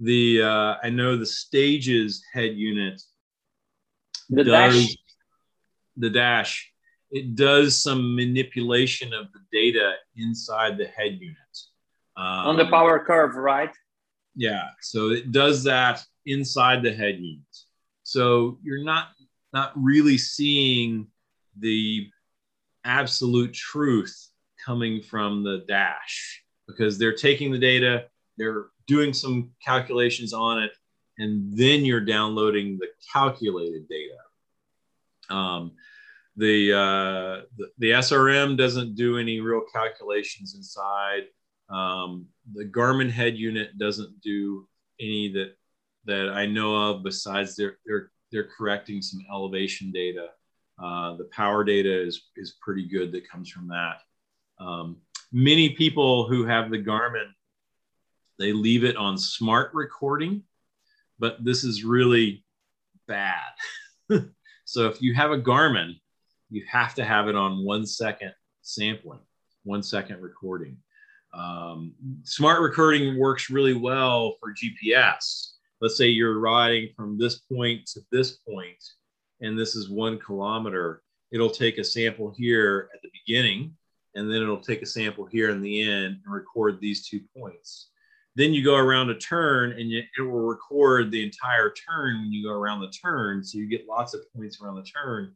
the 0.00 0.42
uh, 0.42 0.74
I 0.82 0.90
know 0.90 1.16
the 1.16 1.26
stages 1.26 2.22
head 2.32 2.54
unit 2.54 3.00
the 4.30 4.44
does 4.44 4.86
dash. 4.86 4.96
the 5.96 6.10
dash. 6.10 6.72
It 7.10 7.34
does 7.34 7.80
some 7.80 8.14
manipulation 8.14 9.14
of 9.14 9.28
the 9.32 9.40
data 9.50 9.94
inside 10.16 10.76
the 10.76 10.86
head 10.86 11.18
unit. 11.20 11.36
Um, 12.16 12.48
on 12.48 12.56
the 12.56 12.66
power 12.66 13.02
curve 13.04 13.36
right? 13.36 13.74
Yeah 14.34 14.68
so 14.80 15.10
it 15.10 15.32
does 15.32 15.64
that 15.64 16.04
inside 16.26 16.82
the 16.82 16.92
head 16.92 17.18
unit. 17.18 17.44
So 18.02 18.58
you're 18.62 18.84
not 18.84 19.08
not 19.52 19.72
really 19.76 20.18
seeing 20.18 21.06
the 21.58 22.08
absolute 22.84 23.54
truth 23.54 24.30
coming 24.64 25.00
from 25.00 25.42
the 25.42 25.64
dash 25.68 26.42
because 26.66 26.98
they're 26.98 27.14
taking 27.14 27.50
the 27.50 27.58
data 27.58 28.04
they're 28.36 28.66
doing 28.86 29.12
some 29.12 29.50
calculations 29.64 30.32
on 30.32 30.62
it 30.62 30.72
and 31.18 31.56
then 31.56 31.84
you're 31.84 32.00
downloading 32.00 32.78
the 32.78 32.88
calculated 33.12 33.88
data. 33.88 35.34
Um, 35.34 35.72
the, 36.36 36.72
uh, 36.72 37.42
the, 37.56 37.70
the 37.78 37.90
SRM 37.90 38.56
doesn't 38.56 38.94
do 38.94 39.18
any 39.18 39.40
real 39.40 39.62
calculations 39.72 40.54
inside. 40.54 41.24
Um, 41.68 42.26
the 42.54 42.64
Garmin 42.64 43.10
head 43.10 43.36
unit 43.36 43.76
doesn't 43.78 44.20
do 44.20 44.68
any 45.00 45.32
that 45.32 45.54
that 46.06 46.30
I 46.30 46.46
know 46.46 46.74
of. 46.74 47.02
Besides, 47.02 47.56
they're 47.56 47.78
they're 47.84 48.10
they're 48.32 48.48
correcting 48.56 49.02
some 49.02 49.20
elevation 49.30 49.92
data. 49.92 50.28
Uh, 50.82 51.16
the 51.16 51.28
power 51.32 51.64
data 51.64 52.06
is 52.06 52.28
is 52.36 52.56
pretty 52.62 52.88
good 52.88 53.12
that 53.12 53.28
comes 53.28 53.50
from 53.50 53.68
that. 53.68 54.00
Um, 54.58 54.98
many 55.32 55.70
people 55.70 56.26
who 56.26 56.44
have 56.46 56.70
the 56.70 56.82
Garmin, 56.82 57.30
they 58.38 58.52
leave 58.52 58.84
it 58.84 58.96
on 58.96 59.18
smart 59.18 59.72
recording 59.74 60.42
but 61.18 61.44
this 61.44 61.64
is 61.64 61.84
really 61.84 62.44
bad. 63.06 63.50
so 64.64 64.86
if 64.88 65.00
you 65.02 65.14
have 65.14 65.30
a 65.30 65.38
Garmin, 65.38 65.94
you 66.50 66.64
have 66.70 66.94
to 66.94 67.04
have 67.04 67.28
it 67.28 67.34
on 67.34 67.64
one 67.64 67.86
second 67.86 68.32
sampling, 68.62 69.20
one 69.64 69.82
second 69.82 70.22
recording. 70.22 70.76
Um, 71.34 71.94
smart 72.22 72.62
recording 72.62 73.18
works 73.18 73.50
really 73.50 73.74
well 73.74 74.36
for 74.40 74.54
GPS. 74.54 75.52
Let's 75.80 75.96
say 75.96 76.08
you're 76.08 76.40
riding 76.40 76.90
from 76.96 77.18
this 77.18 77.36
point 77.36 77.86
to 77.88 78.00
this 78.10 78.38
point, 78.38 78.82
and 79.40 79.58
this 79.58 79.76
is 79.76 79.90
one 79.90 80.18
kilometer. 80.18 81.02
It'll 81.30 81.50
take 81.50 81.78
a 81.78 81.84
sample 81.84 82.34
here 82.36 82.88
at 82.94 83.02
the 83.02 83.10
beginning, 83.12 83.76
and 84.14 84.30
then 84.30 84.42
it'll 84.42 84.60
take 84.60 84.82
a 84.82 84.86
sample 84.86 85.26
here 85.26 85.50
in 85.50 85.60
the 85.60 85.82
end 85.82 86.20
and 86.24 86.34
record 86.34 86.80
these 86.80 87.06
two 87.06 87.20
points. 87.36 87.90
Then 88.38 88.54
you 88.54 88.62
go 88.62 88.76
around 88.76 89.10
a 89.10 89.18
turn 89.18 89.72
and 89.72 89.90
you, 89.90 90.04
it 90.16 90.22
will 90.22 90.46
record 90.46 91.10
the 91.10 91.24
entire 91.24 91.70
turn 91.70 92.20
when 92.20 92.32
you 92.32 92.44
go 92.44 92.52
around 92.52 92.80
the 92.80 92.90
turn. 92.90 93.42
So 93.42 93.58
you 93.58 93.66
get 93.66 93.88
lots 93.88 94.14
of 94.14 94.20
points 94.32 94.62
around 94.62 94.76
the 94.76 94.84
turn, 94.84 95.34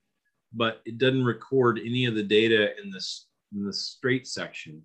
but 0.52 0.82
it 0.84 0.98
doesn't 0.98 1.24
record 1.24 1.80
any 1.84 2.04
of 2.04 2.14
the 2.14 2.22
data 2.22 2.80
in 2.80 2.92
this 2.92 3.26
in 3.52 3.64
the 3.64 3.72
straight 3.72 4.28
section. 4.28 4.80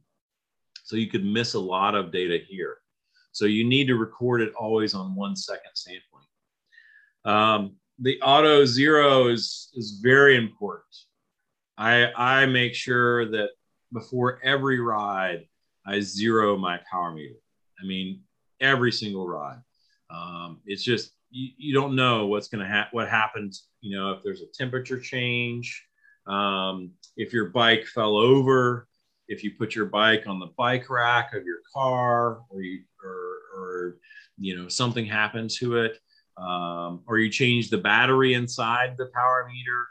So 0.83 0.95
you 0.95 1.05
could 1.05 1.23
miss 1.23 1.53
a 1.53 1.59
lot 1.59 1.93
of 1.93 2.11
data 2.11 2.39
here. 2.43 2.77
So 3.33 3.45
you 3.45 3.63
need 3.63 3.85
to 3.85 3.95
record 3.95 4.41
it 4.41 4.51
always 4.59 4.95
on 4.95 5.15
one 5.15 5.35
second 5.35 5.75
sampling. 5.75 6.25
Um, 7.23 7.75
the 7.99 8.19
auto 8.23 8.65
zero 8.65 9.27
is, 9.27 9.69
is 9.75 9.99
very 10.01 10.37
important. 10.37 10.95
I, 11.77 12.11
I 12.13 12.47
make 12.47 12.73
sure 12.73 13.29
that 13.29 13.49
before 13.93 14.39
every 14.43 14.79
ride, 14.79 15.45
I 15.85 15.99
zero 15.99 16.57
my 16.57 16.79
power 16.91 17.11
meter. 17.11 17.35
I 17.81 17.85
mean, 17.85 18.21
every 18.59 18.91
single 18.91 19.27
ride. 19.27 19.61
Um, 20.09 20.61
it's 20.65 20.83
just, 20.83 21.11
you, 21.29 21.49
you 21.57 21.73
don't 21.73 21.95
know 21.95 22.27
what's 22.27 22.47
going 22.47 22.63
to 22.63 22.69
happen, 22.69 22.89
what 22.91 23.09
happens, 23.09 23.67
you 23.81 23.97
know, 23.97 24.11
if 24.11 24.23
there's 24.23 24.41
a 24.41 24.47
temperature 24.57 24.99
change, 24.99 25.85
um, 26.27 26.91
if 27.15 27.33
your 27.33 27.49
bike 27.49 27.85
fell 27.85 28.17
over, 28.17 28.87
if 29.27 29.43
you 29.43 29.51
put 29.57 29.75
your 29.75 29.85
bike 29.85 30.23
on 30.27 30.39
the 30.39 30.51
bike 30.57 30.89
rack 30.89 31.33
of 31.33 31.45
your 31.45 31.59
car 31.73 32.41
or 32.49 32.61
you 32.61 32.83
or, 33.03 33.59
or 33.59 33.97
you 34.37 34.55
know 34.55 34.67
something 34.67 35.05
happened 35.05 35.49
to 35.49 35.77
it 35.77 35.99
um, 36.37 37.03
or 37.07 37.19
you 37.19 37.29
change 37.29 37.69
the 37.69 37.77
battery 37.77 38.35
inside 38.35 38.95
the 38.97 39.09
power 39.13 39.49
meter 39.51 39.85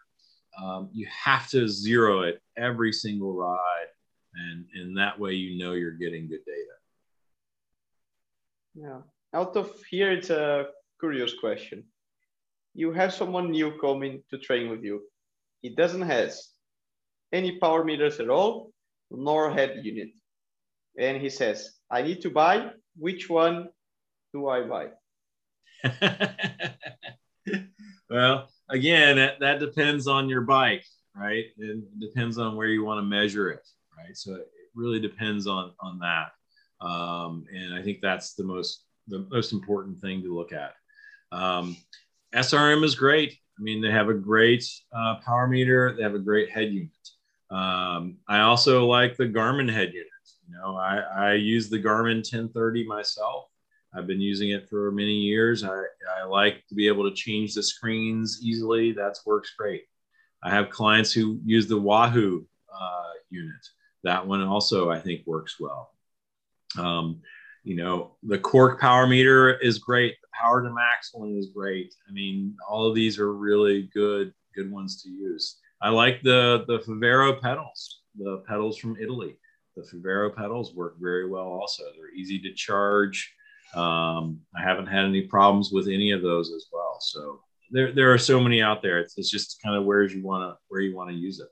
um, 0.62 0.88
you 0.92 1.06
have 1.24 1.48
to 1.50 1.68
zero 1.68 2.22
it 2.22 2.40
every 2.56 2.92
single 2.92 3.34
ride. 3.34 3.86
And 4.34 4.66
and 4.74 4.98
that 4.98 5.18
way 5.18 5.32
you 5.32 5.58
know 5.58 5.72
you're 5.72 5.92
getting 5.92 6.28
good 6.28 6.44
data 6.46 6.76
yeah 8.76 9.00
out 9.34 9.56
of 9.56 9.70
here 9.90 10.12
it's 10.12 10.30
a 10.30 10.66
curious 11.00 11.34
question 11.40 11.84
you 12.74 12.92
have 12.92 13.12
someone 13.12 13.50
new 13.50 13.72
coming 13.80 14.22
to 14.30 14.38
train 14.38 14.70
with 14.70 14.82
you 14.84 15.02
he 15.62 15.70
doesn't 15.70 16.02
has 16.02 16.50
any 17.32 17.58
power 17.58 17.84
meters 17.84 18.20
at 18.20 18.30
all 18.30 18.70
nor 19.10 19.50
head 19.50 19.80
unit. 19.82 20.10
And 20.98 21.20
he 21.20 21.30
says, 21.30 21.72
I 21.90 22.02
need 22.02 22.20
to 22.22 22.30
buy. 22.30 22.70
Which 22.96 23.28
one 23.28 23.68
do 24.32 24.48
I 24.48 24.62
buy? 24.62 24.88
well, 28.10 28.48
again, 28.70 29.16
that, 29.16 29.40
that 29.40 29.60
depends 29.60 30.06
on 30.06 30.28
your 30.28 30.40
bike, 30.40 30.84
right? 31.14 31.44
It 31.58 32.00
depends 32.00 32.38
on 32.38 32.56
where 32.56 32.68
you 32.68 32.84
want 32.84 32.98
to 32.98 33.02
measure 33.02 33.50
it, 33.50 33.66
right? 33.96 34.16
So 34.16 34.34
it 34.34 34.48
really 34.74 35.00
depends 35.00 35.46
on 35.46 35.72
on 35.80 35.98
that. 36.00 36.32
Um, 36.80 37.44
and 37.54 37.74
I 37.74 37.82
think 37.82 38.00
that's 38.00 38.34
the 38.34 38.44
most 38.44 38.84
the 39.08 39.26
most 39.30 39.52
important 39.52 40.00
thing 40.00 40.22
to 40.22 40.34
look 40.34 40.52
at. 40.52 40.74
Um, 41.32 41.76
SRM 42.34 42.84
is 42.84 42.94
great. 42.94 43.38
I 43.58 43.62
mean, 43.62 43.80
they 43.80 43.90
have 43.90 44.08
a 44.08 44.14
great 44.14 44.64
uh, 44.92 45.16
power 45.24 45.46
meter. 45.46 45.94
They 45.96 46.02
have 46.02 46.14
a 46.14 46.20
great 46.20 46.50
head 46.50 46.72
unit. 46.72 46.90
Um, 47.50 48.16
I 48.28 48.40
also 48.40 48.84
like 48.86 49.16
the 49.16 49.28
Garmin 49.28 49.72
head 49.72 49.92
unit. 49.92 50.10
You 50.48 50.56
know, 50.56 50.76
I, 50.76 50.98
I 50.98 51.32
use 51.34 51.70
the 51.70 51.82
Garmin 51.82 52.16
1030 52.16 52.86
myself. 52.86 53.46
I've 53.94 54.06
been 54.06 54.20
using 54.20 54.50
it 54.50 54.68
for 54.68 54.90
many 54.90 55.14
years. 55.14 55.64
I, 55.64 55.82
I 56.20 56.24
like 56.24 56.66
to 56.68 56.74
be 56.74 56.86
able 56.86 57.08
to 57.08 57.14
change 57.14 57.54
the 57.54 57.62
screens 57.62 58.40
easily. 58.42 58.92
That 58.92 59.18
works 59.24 59.54
great. 59.56 59.84
I 60.42 60.50
have 60.50 60.68
clients 60.70 61.12
who 61.12 61.40
use 61.44 61.66
the 61.66 61.80
Wahoo 61.80 62.46
uh, 62.72 63.12
unit. 63.30 63.54
That 64.04 64.26
one 64.26 64.42
also, 64.42 64.90
I 64.90 65.00
think, 65.00 65.26
works 65.26 65.58
well. 65.58 65.95
Um, 66.78 67.20
you 67.64 67.74
know, 67.76 68.16
the 68.22 68.38
Quarq 68.38 68.78
power 68.78 69.06
meter 69.06 69.58
is 69.58 69.78
great. 69.78 70.14
The 70.22 70.28
Power2Max 70.40 71.10
one 71.12 71.36
is 71.36 71.50
great. 71.54 71.92
I 72.08 72.12
mean, 72.12 72.56
all 72.68 72.86
of 72.86 72.94
these 72.94 73.18
are 73.18 73.32
really 73.32 73.90
good, 73.92 74.32
good 74.54 74.70
ones 74.70 75.02
to 75.02 75.10
use. 75.10 75.58
I 75.82 75.90
like 75.90 76.22
the 76.22 76.64
the 76.68 76.78
Favero 76.78 77.40
pedals, 77.40 78.02
the 78.16 78.42
pedals 78.46 78.78
from 78.78 78.96
Italy. 79.00 79.36
The 79.76 79.82
Favero 79.82 80.34
pedals 80.34 80.74
work 80.74 80.96
very 81.00 81.28
well. 81.28 81.46
Also, 81.46 81.82
they're 81.96 82.14
easy 82.14 82.38
to 82.40 82.54
charge. 82.54 83.34
Um, 83.74 84.40
I 84.56 84.62
haven't 84.62 84.86
had 84.86 85.04
any 85.04 85.22
problems 85.22 85.70
with 85.72 85.88
any 85.88 86.12
of 86.12 86.22
those 86.22 86.52
as 86.52 86.66
well. 86.72 86.98
So 87.00 87.40
there 87.70 87.92
there 87.92 88.12
are 88.12 88.18
so 88.18 88.40
many 88.40 88.62
out 88.62 88.80
there. 88.80 89.00
It's, 89.00 89.18
it's 89.18 89.30
just 89.30 89.60
kind 89.62 89.76
of 89.76 89.84
where 89.84 90.04
you 90.04 90.22
want 90.22 90.42
to 90.48 90.56
where 90.68 90.80
you 90.80 90.96
want 90.96 91.10
to 91.10 91.16
use 91.16 91.40
it. 91.40 91.48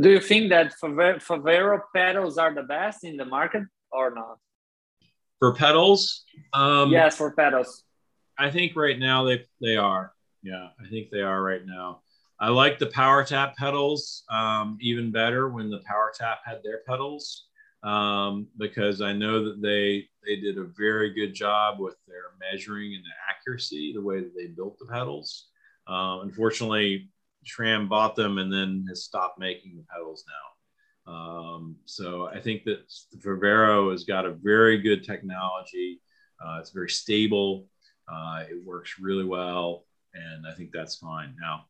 Do 0.00 0.10
you 0.10 0.20
think 0.20 0.50
that 0.50 0.72
Favero 0.80 1.80
pedals 1.94 2.38
are 2.38 2.54
the 2.54 2.62
best 2.62 3.04
in 3.04 3.16
the 3.16 3.26
market 3.26 3.64
or 3.90 4.14
not? 4.14 4.38
For 5.38 5.54
pedals? 5.54 6.24
Um, 6.52 6.90
yes, 6.90 7.16
for 7.16 7.32
pedals. 7.32 7.84
I 8.38 8.50
think 8.50 8.74
right 8.74 8.98
now 8.98 9.24
they 9.24 9.44
they 9.60 9.76
are. 9.76 10.12
Yeah, 10.42 10.68
I 10.80 10.88
think 10.88 11.10
they 11.10 11.20
are 11.20 11.42
right 11.42 11.64
now. 11.64 12.00
I 12.40 12.48
like 12.48 12.78
the 12.78 12.86
PowerTap 12.86 13.54
pedals 13.56 14.24
um, 14.30 14.78
even 14.80 15.12
better 15.12 15.48
when 15.48 15.70
the 15.70 15.80
PowerTap 15.80 16.38
had 16.44 16.60
their 16.64 16.80
pedals 16.88 17.46
um, 17.82 18.48
because 18.58 19.00
I 19.00 19.12
know 19.12 19.44
that 19.44 19.60
they 19.60 20.08
they 20.24 20.40
did 20.40 20.58
a 20.58 20.64
very 20.76 21.12
good 21.12 21.34
job 21.34 21.78
with 21.78 21.96
their 22.06 22.32
measuring 22.40 22.94
and 22.94 23.04
the 23.04 23.10
accuracy, 23.28 23.92
the 23.92 24.00
way 24.00 24.20
that 24.20 24.34
they 24.36 24.46
built 24.46 24.78
the 24.78 24.86
pedals. 24.86 25.48
Uh, 25.86 26.20
unfortunately, 26.22 27.08
SRAM 27.44 27.88
bought 27.88 28.16
them 28.16 28.38
and 28.38 28.52
then 28.52 28.84
has 28.88 29.04
stopped 29.04 29.38
making 29.38 29.76
the 29.76 29.84
pedals 29.92 30.24
now. 30.28 31.12
Um, 31.12 31.76
so 31.84 32.28
I 32.28 32.40
think 32.40 32.64
that 32.64 32.88
Favero 33.18 33.90
has 33.90 34.04
got 34.04 34.26
a 34.26 34.32
very 34.32 34.80
good 34.80 35.04
technology. 35.04 36.00
Uh, 36.44 36.58
it's 36.60 36.70
very 36.70 36.90
stable. 36.90 37.66
Uh, 38.08 38.44
it 38.48 38.64
works 38.64 38.96
really 39.00 39.24
well, 39.24 39.84
and 40.14 40.46
I 40.46 40.52
think 40.52 40.70
that's 40.72 40.96
fine. 40.96 41.34
Now, 41.40 41.66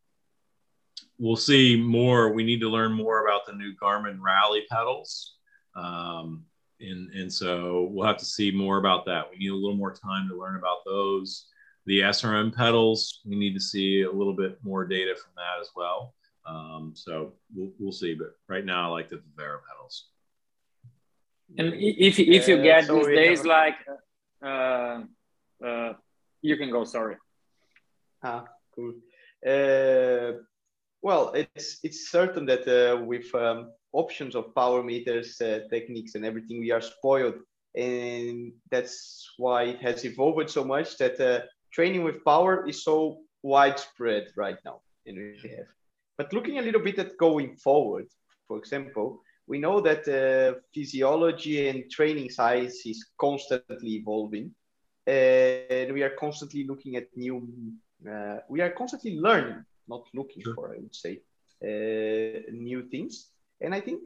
we'll 1.18 1.36
see 1.36 1.76
more. 1.76 2.32
We 2.32 2.44
need 2.44 2.60
to 2.60 2.68
learn 2.68 2.92
more 2.92 3.24
about 3.24 3.46
the 3.46 3.52
new 3.52 3.74
Garmin 3.80 4.18
Rally 4.20 4.64
pedals. 4.70 5.36
Um, 5.74 6.44
and, 6.80 7.10
and 7.12 7.32
so 7.32 7.88
we'll 7.90 8.06
have 8.06 8.18
to 8.18 8.24
see 8.24 8.50
more 8.50 8.78
about 8.78 9.06
that. 9.06 9.30
We 9.30 9.38
need 9.38 9.50
a 9.50 9.54
little 9.54 9.76
more 9.76 9.94
time 9.94 10.28
to 10.28 10.38
learn 10.38 10.56
about 10.56 10.78
those. 10.84 11.46
The 11.86 12.00
SRM 12.00 12.54
pedals, 12.54 13.20
we 13.24 13.36
need 13.36 13.54
to 13.54 13.60
see 13.60 14.02
a 14.02 14.10
little 14.10 14.34
bit 14.34 14.58
more 14.62 14.84
data 14.84 15.14
from 15.16 15.32
that 15.36 15.60
as 15.60 15.70
well. 15.74 16.14
Um, 16.46 16.92
so 16.94 17.32
we'll, 17.54 17.72
we'll 17.78 17.92
see. 17.92 18.14
But 18.14 18.36
right 18.48 18.64
now, 18.64 18.88
I 18.88 18.92
like 18.92 19.08
the 19.08 19.16
Favero 19.16 19.58
pedals. 19.68 20.06
And 21.58 21.74
if, 21.74 22.18
if 22.18 22.48
you 22.48 22.62
get 22.62 22.86
so 22.86 22.96
these 22.96 23.06
days, 23.06 23.44
like, 23.44 23.74
uh, 24.42 25.02
uh, 25.64 25.92
you 26.40 26.56
can 26.56 26.70
go, 26.70 26.84
sorry. 26.84 27.16
Ah, 28.22 28.44
cool. 28.74 28.94
Uh, 29.46 30.38
well, 31.02 31.32
it's 31.34 31.78
it's 31.82 32.10
certain 32.10 32.46
that 32.46 32.66
uh, 32.68 33.02
with 33.02 33.34
um, 33.34 33.72
options 33.92 34.34
of 34.36 34.54
power 34.54 34.82
meters, 34.82 35.40
uh, 35.40 35.60
techniques, 35.68 36.14
and 36.14 36.24
everything, 36.24 36.60
we 36.60 36.70
are 36.70 36.80
spoiled, 36.80 37.34
and 37.74 38.52
that's 38.70 39.28
why 39.36 39.64
it 39.64 39.80
has 39.80 40.04
evolved 40.04 40.48
so 40.48 40.64
much 40.64 40.96
that 40.98 41.20
uh, 41.20 41.40
training 41.72 42.04
with 42.04 42.24
power 42.24 42.68
is 42.68 42.84
so 42.84 43.18
widespread 43.42 44.28
right 44.36 44.58
now. 44.64 44.80
We 45.06 45.50
have. 45.56 45.66
But 46.18 46.32
looking 46.32 46.58
a 46.58 46.62
little 46.62 46.80
bit 46.80 46.98
at 46.98 47.16
going 47.16 47.56
forward, 47.56 48.06
for 48.46 48.58
example, 48.58 49.22
we 49.46 49.58
know 49.58 49.80
that 49.80 50.06
uh, 50.06 50.60
physiology 50.72 51.68
and 51.68 51.90
training 51.90 52.30
science 52.30 52.86
is 52.86 53.04
constantly 53.18 53.94
evolving, 53.96 54.54
and 55.06 55.92
we 55.92 56.02
are 56.02 56.14
constantly 56.18 56.64
looking 56.64 56.96
at 56.96 57.06
new. 57.16 57.48
Uh, 58.08 58.38
we 58.48 58.60
are 58.60 58.70
constantly 58.70 59.18
learning 59.18 59.64
not 59.88 60.06
looking 60.14 60.42
for, 60.54 60.74
I 60.74 60.78
would 60.78 60.94
say, 60.94 61.20
uh, 61.64 62.50
new 62.52 62.88
things. 62.90 63.28
And 63.60 63.74
I 63.74 63.80
think 63.80 64.00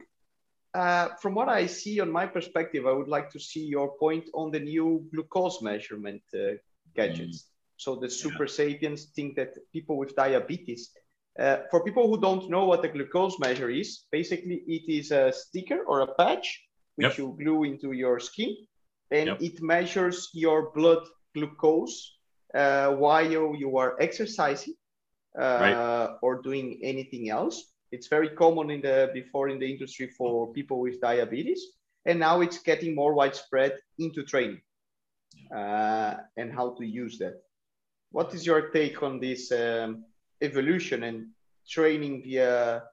uh, 0.73 1.09
from 1.21 1.33
what 1.35 1.49
I 1.49 1.65
see 1.67 1.99
on 1.99 2.11
my 2.11 2.25
perspective, 2.25 2.85
I 2.85 2.91
would 2.91 3.07
like 3.07 3.29
to 3.31 3.39
see 3.39 3.65
your 3.65 3.97
point 3.97 4.25
on 4.33 4.51
the 4.51 4.59
new 4.59 5.07
glucose 5.11 5.61
measurement 5.61 6.21
uh, 6.33 6.57
gadgets. 6.95 7.37
Mm. 7.37 7.56
So 7.77 7.95
the 7.95 8.09
super 8.09 8.45
yeah. 8.45 8.51
sapiens 8.51 9.05
think 9.15 9.35
that 9.35 9.53
people 9.71 9.97
with 9.97 10.15
diabetes, 10.15 10.91
uh, 11.39 11.57
for 11.69 11.83
people 11.83 12.07
who 12.07 12.19
don't 12.19 12.49
know 12.49 12.65
what 12.65 12.83
a 12.83 12.89
glucose 12.89 13.37
measure 13.39 13.69
is, 13.69 14.05
basically 14.11 14.63
it 14.67 14.91
is 14.91 15.11
a 15.11 15.31
sticker 15.31 15.83
or 15.85 16.01
a 16.01 16.13
patch 16.15 16.63
which 16.95 17.09
yep. 17.09 17.17
you 17.17 17.37
glue 17.39 17.63
into 17.63 17.91
your 17.91 18.19
skin, 18.19 18.55
and 19.11 19.27
yep. 19.27 19.41
it 19.41 19.61
measures 19.61 20.29
your 20.33 20.71
blood 20.71 21.03
glucose 21.35 22.17
uh, 22.55 22.89
while 22.93 23.29
you 23.31 23.77
are 23.77 23.95
exercising 24.01 24.73
right. 25.35 25.73
Uh, 25.73 26.17
or 26.21 26.41
doing 26.41 26.79
anything 26.83 27.29
else. 27.29 27.71
It's 27.91 28.07
very 28.07 28.29
common 28.29 28.71
in 28.71 28.81
the 28.81 29.11
before 29.13 29.49
in 29.49 29.59
the 29.59 29.69
industry 29.71 30.09
for 30.17 30.51
people 30.53 30.79
with 30.79 30.99
diabetes, 30.99 31.61
and 32.05 32.19
now 32.19 32.41
it's 32.41 32.59
getting 32.59 32.95
more 32.95 33.13
widespread 33.13 33.77
into 33.99 34.23
training 34.23 34.61
uh, 35.55 36.15
and 36.35 36.51
how 36.51 36.75
to 36.77 36.85
use 36.85 37.17
that. 37.19 37.35
What 38.11 38.33
is 38.33 38.45
your 38.45 38.69
take 38.69 39.03
on 39.03 39.19
this 39.19 39.51
um, 39.51 40.05
evolution 40.41 41.03
and 41.03 41.27
training 41.67 42.23
via 42.23 42.83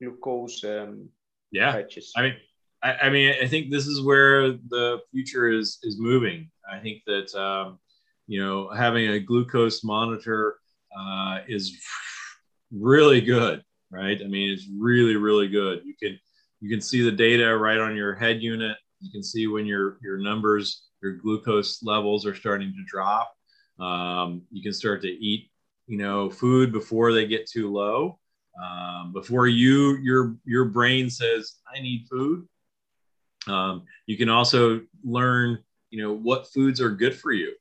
glucose 0.00 0.64
um, 0.64 1.08
yeah. 1.50 1.72
patches? 1.72 2.12
i 2.16 2.22
mean 2.22 2.36
I, 2.82 2.94
I, 3.04 3.10
mean 3.10 3.34
i 3.42 3.46
think 3.46 3.70
this 3.70 3.86
is 3.86 4.00
where 4.00 4.52
the 4.52 5.00
future 5.12 5.48
is 5.48 5.78
is 5.82 5.98
moving. 5.98 6.50
I 6.70 6.78
think 6.78 7.02
that 7.06 7.34
um, 7.34 7.78
you 8.26 8.42
know 8.42 8.70
having 8.70 9.10
a 9.10 9.20
glucose 9.20 9.84
monitor 9.84 10.56
uh, 10.98 11.40
is 11.46 11.78
really 12.70 13.20
good 13.20 13.62
right? 13.92 14.20
I 14.20 14.26
mean 14.26 14.50
it's 14.50 14.66
really 14.76 15.16
really 15.16 15.48
good. 15.48 15.82
You 15.84 15.94
can 16.02 16.18
you 16.60 16.70
can 16.70 16.80
see 16.80 17.02
the 17.02 17.12
data 17.12 17.56
right 17.56 17.78
on 17.78 17.94
your 17.94 18.14
head 18.14 18.42
unit. 18.42 18.76
You 19.00 19.10
can 19.12 19.22
see 19.22 19.46
when 19.46 19.66
your 19.66 19.98
your 20.02 20.18
numbers 20.18 20.88
your 21.02 21.12
glucose 21.12 21.82
levels 21.82 22.26
are 22.26 22.34
starting 22.34 22.72
to 22.72 22.84
drop 22.86 23.32
um, 23.82 24.42
you 24.50 24.62
can 24.62 24.72
start 24.72 25.02
to 25.02 25.08
eat 25.08 25.50
you 25.86 25.98
know 25.98 26.30
food 26.30 26.72
before 26.72 27.12
they 27.12 27.26
get 27.26 27.46
too 27.48 27.70
low. 27.70 28.18
Um, 28.62 29.12
before 29.12 29.46
you 29.46 29.96
your 29.96 30.36
your 30.44 30.66
brain 30.66 31.08
says 31.10 31.56
i 31.74 31.80
need 31.80 32.06
food. 32.10 32.46
Um, 33.46 33.84
you 34.06 34.16
can 34.16 34.28
also 34.28 34.82
learn 35.02 35.58
you 35.90 36.02
know 36.02 36.12
what 36.12 36.52
foods 36.52 36.80
are 36.80 36.90
good 36.90 37.14
for 37.18 37.32
you. 37.32 37.54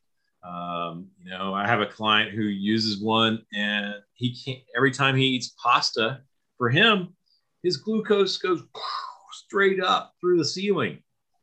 Um, 0.43 1.07
you 1.24 1.30
know 1.30 1.53
i 1.53 1.67
have 1.67 1.82
a 1.82 1.86
client 1.86 2.32
who 2.32 2.43
uses 2.43 3.01
one 3.01 3.45
and 3.53 3.93
he 4.13 4.36
can't 4.36 4.59
every 4.76 4.91
time 4.91 5.15
he 5.15 5.26
eats 5.26 5.53
pasta 5.61 6.22
for 6.57 6.69
him 6.69 7.13
his 7.63 7.78
glucose 7.78 8.38
goes 8.38 8.63
straight 9.32 9.82
up 9.82 10.15
through 10.19 10.38
the 10.38 10.45
ceiling. 10.45 10.99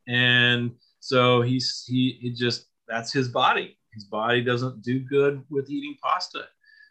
And 0.07 0.71
so 0.99 1.41
he's 1.41 1.85
he, 1.87 2.17
he 2.21 2.31
just 2.31 2.65
that's 2.87 3.13
his 3.13 3.29
body 3.29 3.77
his 3.93 4.05
body 4.05 4.41
doesn't 4.41 4.81
do 4.81 4.99
good 4.99 5.43
with 5.49 5.69
eating 5.69 5.95
pasta 6.01 6.45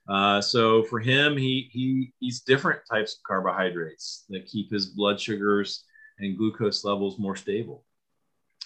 uh, 0.08 0.40
so 0.40 0.82
for 0.84 1.00
him, 1.00 1.36
he, 1.36 1.68
he 1.70 2.12
eats 2.20 2.40
different 2.40 2.80
types 2.90 3.14
of 3.14 3.22
carbohydrates 3.24 4.24
that 4.30 4.46
keep 4.46 4.70
his 4.70 4.86
blood 4.86 5.20
sugars 5.20 5.84
and 6.18 6.38
glucose 6.38 6.82
levels 6.82 7.18
more 7.18 7.36
stable. 7.36 7.84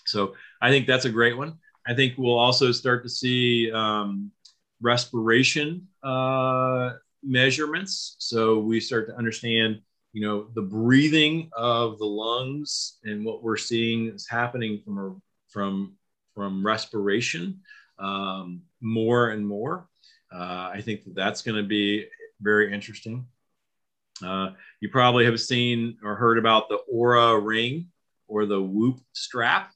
So 0.06 0.34
I 0.60 0.70
think 0.70 0.86
that's 0.86 1.04
a 1.04 1.10
great 1.10 1.36
one. 1.36 1.58
I 1.86 1.94
think 1.94 2.14
we'll 2.16 2.38
also 2.38 2.70
start 2.70 3.02
to 3.02 3.08
see 3.08 3.72
um, 3.72 4.30
respiration 4.80 5.88
uh, 6.04 6.92
measurements. 7.24 8.16
So 8.18 8.60
we 8.60 8.78
start 8.78 9.08
to 9.08 9.16
understand, 9.16 9.80
you 10.12 10.24
know, 10.24 10.46
the 10.54 10.62
breathing 10.62 11.50
of 11.56 11.98
the 11.98 12.06
lungs 12.06 12.98
and 13.02 13.24
what 13.24 13.42
we're 13.42 13.56
seeing 13.56 14.08
is 14.08 14.28
happening 14.28 14.80
from 14.84 15.20
from 15.48 15.94
from 16.34 16.64
respiration 16.64 17.60
um, 17.99 18.62
more 18.80 19.30
and 19.30 19.47
more. 19.47 19.88
Uh, 20.32 20.70
I 20.72 20.80
think 20.82 21.05
that 21.05 21.14
that's 21.14 21.43
going 21.43 21.57
to 21.57 21.68
be 21.68 22.07
very 22.40 22.72
interesting. 22.72 23.26
Uh, 24.24 24.51
you 24.80 24.88
probably 24.88 25.24
have 25.24 25.40
seen 25.40 25.97
or 26.03 26.14
heard 26.14 26.38
about 26.38 26.68
the 26.68 26.78
Oura 26.93 27.45
Ring 27.45 27.88
or 28.28 28.47
the 28.47 28.61
Whoop 28.61 28.99
strap. 29.12 29.72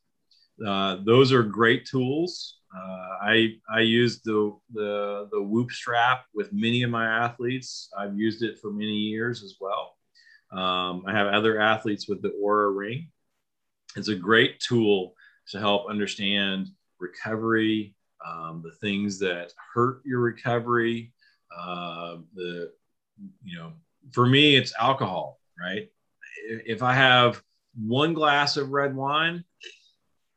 Uh, 0.64 0.98
those 1.04 1.32
are 1.32 1.42
great 1.42 1.84
tools. 1.86 2.58
Uh, 2.74 3.16
I 3.22 3.54
I 3.70 3.80
use 3.80 4.20
the, 4.22 4.56
the 4.72 5.28
the 5.32 5.42
Whoop 5.42 5.70
strap 5.70 6.24
with 6.34 6.52
many 6.52 6.82
of 6.82 6.90
my 6.90 7.06
athletes. 7.06 7.88
I've 7.96 8.18
used 8.18 8.42
it 8.42 8.58
for 8.58 8.70
many 8.70 8.96
years 8.96 9.42
as 9.42 9.56
well. 9.60 9.96
Um, 10.52 11.04
I 11.06 11.12
have 11.12 11.26
other 11.26 11.60
athletes 11.60 12.08
with 12.08 12.22
the 12.22 12.32
Oura 12.42 12.74
Ring. 12.74 13.08
It's 13.96 14.08
a 14.08 14.14
great 14.14 14.60
tool 14.60 15.14
to 15.48 15.58
help 15.58 15.88
understand 15.88 16.68
recovery, 17.00 17.95
um, 18.26 18.62
the 18.64 18.72
things 18.72 19.18
that 19.20 19.52
hurt 19.74 20.00
your 20.04 20.20
recovery. 20.20 21.12
Uh, 21.56 22.16
the, 22.34 22.72
you 23.44 23.58
know, 23.58 23.72
for 24.12 24.26
me, 24.26 24.56
it's 24.56 24.72
alcohol, 24.78 25.40
right? 25.58 25.88
If 26.48 26.82
I 26.82 26.92
have 26.92 27.42
one 27.74 28.14
glass 28.14 28.56
of 28.56 28.70
red 28.70 28.94
wine, 28.94 29.44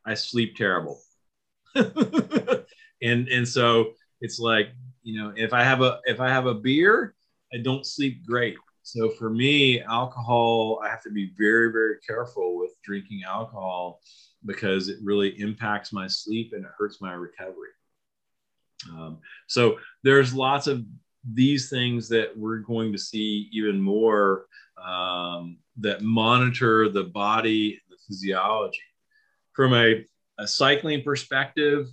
I 0.06 0.14
sleep 0.14 0.56
terrible. 0.56 1.00
and 1.74 3.28
and 3.28 3.46
so 3.48 3.92
it's 4.20 4.38
like, 4.38 4.70
you 5.02 5.20
know, 5.20 5.32
if 5.36 5.52
I 5.52 5.62
have 5.62 5.82
a 5.82 6.00
if 6.04 6.20
I 6.20 6.28
have 6.28 6.46
a 6.46 6.54
beer, 6.54 7.14
I 7.52 7.58
don't 7.58 7.86
sleep 7.86 8.24
great. 8.26 8.56
So 8.82 9.10
for 9.10 9.30
me, 9.30 9.80
alcohol, 9.82 10.80
I 10.84 10.88
have 10.88 11.02
to 11.02 11.10
be 11.10 11.32
very, 11.38 11.70
very 11.70 11.96
careful 12.06 12.58
with 12.58 12.70
drinking 12.82 13.22
alcohol 13.26 14.00
because 14.46 14.88
it 14.88 14.98
really 15.02 15.38
impacts 15.38 15.92
my 15.92 16.06
sleep 16.06 16.52
and 16.54 16.64
it 16.64 16.70
hurts 16.76 17.00
my 17.00 17.12
recovery. 17.12 17.70
Um, 18.88 19.18
so 19.46 19.78
there's 20.02 20.32
lots 20.34 20.66
of 20.66 20.84
these 21.32 21.68
things 21.68 22.08
that 22.08 22.36
we're 22.36 22.58
going 22.58 22.92
to 22.92 22.98
see 22.98 23.48
even 23.52 23.80
more 23.80 24.46
um, 24.82 25.58
that 25.76 26.02
monitor 26.02 26.88
the 26.88 27.04
body, 27.04 27.80
the 27.90 27.96
physiology. 28.08 28.80
From 29.52 29.74
a, 29.74 30.04
a 30.38 30.46
cycling 30.46 31.02
perspective, 31.02 31.88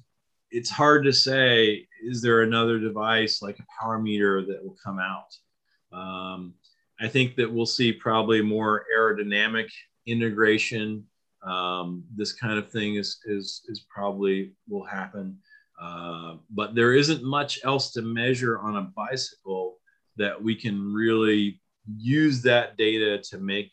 it's 0.49 0.69
hard 0.69 1.03
to 1.03 1.11
say, 1.11 1.85
is 2.01 2.21
there 2.21 2.41
another 2.41 2.79
device 2.79 3.41
like 3.41 3.59
a 3.59 3.65
power 3.81 3.99
meter 3.99 4.45
that 4.45 4.63
will 4.63 4.77
come 4.83 4.99
out? 4.99 5.35
Um, 5.91 6.53
I 6.99 7.07
think 7.07 7.35
that 7.35 7.51
we'll 7.51 7.65
see 7.65 7.91
probably 7.91 8.41
more 8.41 8.85
aerodynamic 8.95 9.69
integration. 10.05 11.05
Um, 11.43 12.03
this 12.15 12.31
kind 12.31 12.57
of 12.57 12.71
thing 12.71 12.95
is, 12.95 13.19
is, 13.25 13.63
is 13.67 13.85
probably 13.93 14.53
will 14.69 14.85
happen. 14.85 15.37
Uh, 15.79 16.35
but 16.49 16.73
there 16.73 16.93
isn't 16.93 17.23
much 17.23 17.59
else 17.63 17.91
to 17.91 18.01
measure 18.01 18.59
on 18.59 18.77
a 18.77 18.81
bicycle 18.81 19.77
that 20.15 20.41
we 20.41 20.55
can 20.55 20.93
really 20.93 21.61
use 21.95 22.41
that 22.41 22.77
data 22.77 23.19
to 23.19 23.37
make 23.37 23.71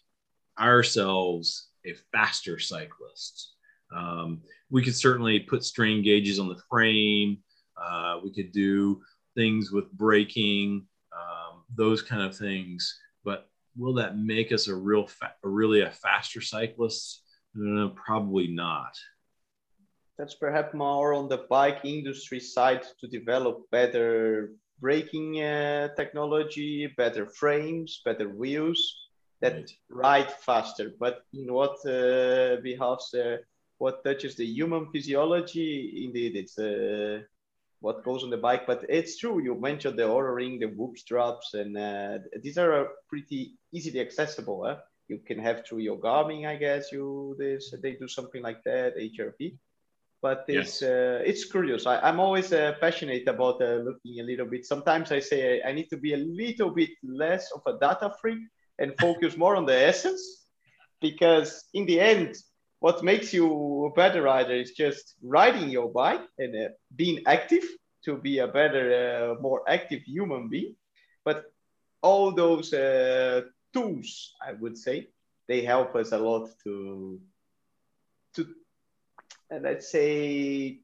ourselves 0.59 1.69
a 1.87 1.95
faster 2.13 2.59
cyclist. 2.59 3.55
Um, 3.95 4.43
we 4.71 4.83
could 4.83 4.95
certainly 4.95 5.41
put 5.41 5.65
strain 5.65 6.03
gauges 6.03 6.39
on 6.39 6.49
the 6.49 6.61
frame. 6.71 7.39
Uh, 7.81 8.21
we 8.23 8.33
could 8.33 8.53
do 8.53 9.01
things 9.35 9.73
with 9.73 9.91
braking, 9.93 10.87
um, 11.13 11.63
those 11.75 12.03
kind 12.03 12.23
of 12.23 12.37
things. 12.37 12.99
But 13.25 13.49
will 13.77 13.95
that 13.95 14.19
make 14.19 14.53
us 14.53 14.69
a 14.69 14.75
real, 14.75 15.07
fa- 15.07 15.35
really 15.43 15.81
a 15.81 15.91
faster 15.91 16.41
cyclist? 16.41 17.23
Uh, 17.57 17.89
probably 17.95 18.49
not 18.49 18.97
that's 20.19 20.35
perhaps 20.35 20.75
more 20.75 21.15
on 21.15 21.29
the 21.29 21.47
bike 21.51 21.81
industry 21.85 22.41
side 22.41 22.85
to 23.01 23.07
develop 23.09 23.69
better 23.71 24.51
braking 24.81 25.43
uh, 25.43 25.89
technology, 25.97 26.87
better 26.97 27.27
frames, 27.27 28.01
better 28.05 28.29
wheels 28.29 28.81
that 29.41 29.55
right. 29.55 29.71
ride 29.89 30.33
faster. 30.33 30.93
But 30.99 31.23
in 31.33 31.53
what 31.53 31.77
uh, 31.87 32.57
behalves, 32.63 33.15
uh, 33.15 33.39
what 33.79 34.05
touches 34.05 34.37
the 34.37 34.47
human 34.47 34.91
physiology, 34.93 36.05
indeed, 36.07 36.37
it's 36.37 36.59
uh, 36.59 37.23
what 37.81 38.05
goes 38.05 38.23
on 38.25 38.31
the 38.31 38.37
bike. 38.37 38.67
But 38.67 38.85
it's 38.89 39.19
true, 39.19 39.43
you 39.43 39.55
mentioned 39.55 39.99
the 39.99 40.05
Oura 40.05 40.35
Ring, 40.35 40.59
the 40.59 40.67
Whoop 40.67 40.97
straps, 40.97 41.55
and 41.55 41.77
uh, 41.77 42.19
these 42.43 42.59
are 42.59 42.85
uh, 42.85 42.89
pretty 43.09 43.55
easily 43.73 44.01
accessible. 44.01 44.65
Huh? 44.65 44.77
You 45.09 45.19
can 45.19 45.39
have 45.39 45.67
through 45.67 45.81
your 45.81 45.99
Garmin, 45.99 46.47
I 46.47 46.57
guess. 46.57 46.93
You 46.93 47.37
this 47.39 47.75
they 47.83 47.93
do 47.93 48.09
something 48.09 48.43
like 48.43 48.63
that, 48.65 48.97
HRV 48.97 49.57
but 50.25 50.47
it's 50.49 50.81
yes. 50.81 50.91
uh, 50.91 51.21
it's 51.31 51.45
curious. 51.45 51.85
I, 51.85 52.09
am 52.09 52.19
always 52.19 52.51
uh, 52.51 52.73
passionate 52.81 53.29
about 53.29 53.61
uh, 53.61 53.85
looking 53.89 54.21
a 54.21 54.23
little 54.23 54.47
bit. 54.47 54.65
Sometimes 54.65 55.13
I 55.13 55.21
say 55.21 55.61
I 55.61 55.73
need 55.73 55.91
to 55.91 55.99
be 55.99 56.15
a 56.15 56.23
little 56.43 56.71
bit 56.71 56.93
less 57.03 57.53
of 57.53 57.61
a 57.67 57.79
data 57.79 58.11
freak 58.23 58.41
and 58.79 58.95
focus 59.05 59.37
more 59.37 59.55
on 59.55 59.67
the 59.67 59.79
essence, 59.93 60.23
because 61.03 61.65
in 61.75 61.85
the 61.85 62.01
end, 62.01 62.37
what 62.81 63.05
makes 63.05 63.35
you 63.35 63.47
a 63.85 63.93
better 63.93 64.23
rider 64.23 64.55
is 64.55 64.71
just 64.71 65.15
riding 65.23 65.69
your 65.69 65.93
bike 65.93 66.27
and 66.39 66.57
uh, 66.57 66.69
being 66.97 67.19
active 67.27 67.65
to 68.07 68.17
be 68.17 68.39
a 68.39 68.49
better, 68.49 68.87
uh, 69.03 69.43
more 69.43 69.61
active 69.69 70.01
human 70.07 70.49
being. 70.49 70.75
But 71.27 71.53
all 72.01 72.33
those 72.33 72.73
uh, 72.73 73.43
tools, 73.75 74.33
I 74.41 74.55
would 74.55 74.79
say, 74.79 75.09
they 75.49 75.61
help 75.61 75.95
us 75.97 76.13
a 76.13 76.19
lot 76.19 76.49
to 76.65 77.21
to 78.37 78.47
let's 79.63 79.91
say, 79.91 80.81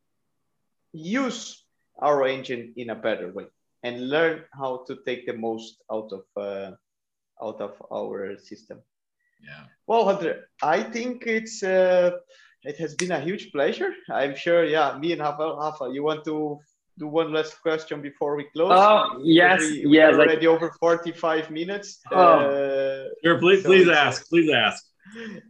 use 0.92 1.64
our 1.98 2.26
engine 2.26 2.72
in 2.76 2.90
a 2.90 2.94
better 2.94 3.32
way 3.32 3.46
and 3.82 4.08
learn 4.08 4.44
how 4.52 4.84
to 4.86 4.98
take 5.06 5.26
the 5.26 5.32
most 5.32 5.82
out 5.90 6.12
of 6.12 6.24
uh, 6.36 6.72
out 7.42 7.60
of 7.60 7.74
our 7.92 8.38
system. 8.38 8.80
Yeah. 9.42 9.64
Well, 9.86 10.04
Hunter, 10.04 10.48
I 10.62 10.82
think 10.82 11.26
it's 11.26 11.62
uh, 11.62 12.12
it 12.62 12.76
has 12.78 12.94
been 12.94 13.12
a 13.12 13.20
huge 13.20 13.52
pleasure. 13.52 13.92
I'm 14.10 14.36
sure. 14.36 14.64
Yeah, 14.64 14.98
me 14.98 15.12
and 15.12 15.20
Rafa, 15.20 15.56
Rafa, 15.58 15.90
you 15.92 16.02
want 16.02 16.24
to 16.24 16.58
do 16.98 17.06
one 17.06 17.32
last 17.32 17.60
question 17.62 18.02
before 18.02 18.36
we 18.36 18.44
close. 18.52 18.72
Oh 18.72 19.20
yes, 19.22 19.60
we, 19.60 19.86
we 19.86 19.96
yes. 19.96 20.14
already 20.14 20.46
like... 20.46 20.54
over 20.54 20.70
45 20.78 21.50
minutes. 21.50 22.00
Oh. 22.10 22.16
Uh, 22.16 23.04
sure, 23.24 23.38
please, 23.38 23.62
so 23.62 23.68
please 23.68 23.88
ask. 23.88 24.28
Please 24.28 24.50
ask. 24.50 24.84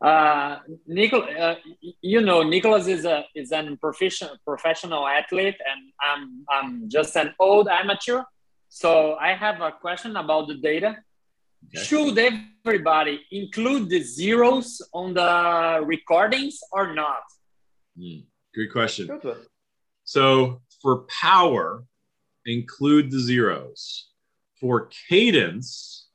Uh, 0.00 0.58
Nicol, 0.86 1.26
uh, 1.38 1.54
you 2.02 2.20
know, 2.20 2.42
Nicholas 2.42 2.86
is 2.86 3.04
a 3.04 3.24
is 3.34 3.50
an 3.50 3.78
professional 3.78 4.36
professional 4.44 5.06
athlete, 5.06 5.56
and 5.70 5.92
I'm 6.00 6.44
I'm 6.50 6.88
just 6.88 7.16
an 7.16 7.34
old 7.38 7.68
amateur. 7.68 8.22
So 8.68 9.14
I 9.14 9.32
have 9.32 9.60
a 9.62 9.72
question 9.72 10.16
about 10.16 10.48
the 10.48 10.54
data. 10.54 10.96
Okay. 11.74 11.84
Should 11.84 12.18
everybody 12.18 13.22
include 13.32 13.88
the 13.88 14.02
zeros 14.02 14.82
on 14.92 15.14
the 15.14 15.80
recordings 15.84 16.58
or 16.70 16.94
not? 16.94 17.22
Mm, 17.98 18.26
good 18.54 18.70
question. 18.70 19.08
So 20.04 20.60
for 20.82 21.06
power, 21.22 21.84
include 22.44 23.10
the 23.10 23.18
zeros. 23.18 24.10
For 24.60 24.90
cadence, 25.08 26.08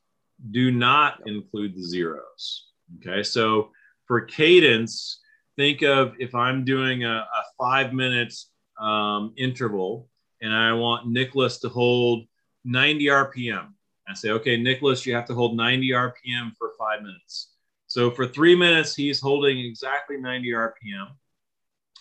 do 0.49 0.71
not 0.71 1.19
include 1.25 1.75
the 1.75 1.83
zeros. 1.83 2.70
Okay, 2.97 3.23
so 3.23 3.71
for 4.05 4.21
cadence, 4.21 5.19
think 5.55 5.81
of 5.81 6.13
if 6.19 6.35
I'm 6.35 6.65
doing 6.65 7.03
a, 7.03 7.17
a 7.17 7.43
five 7.57 7.93
minute 7.93 8.33
um, 8.79 9.33
interval 9.37 10.09
and 10.41 10.53
I 10.53 10.73
want 10.73 11.07
Nicholas 11.07 11.59
to 11.59 11.69
hold 11.69 12.25
90 12.65 13.05
RPM. 13.05 13.67
I 14.07 14.13
say, 14.13 14.31
okay, 14.31 14.57
Nicholas, 14.57 15.05
you 15.05 15.13
have 15.15 15.25
to 15.27 15.33
hold 15.33 15.55
90 15.55 15.89
RPM 15.89 16.51
for 16.57 16.71
five 16.77 17.01
minutes. 17.01 17.51
So 17.87 18.11
for 18.11 18.27
three 18.27 18.55
minutes, 18.55 18.95
he's 18.95 19.21
holding 19.21 19.59
exactly 19.59 20.17
90 20.17 20.49
RPM. 20.49 21.07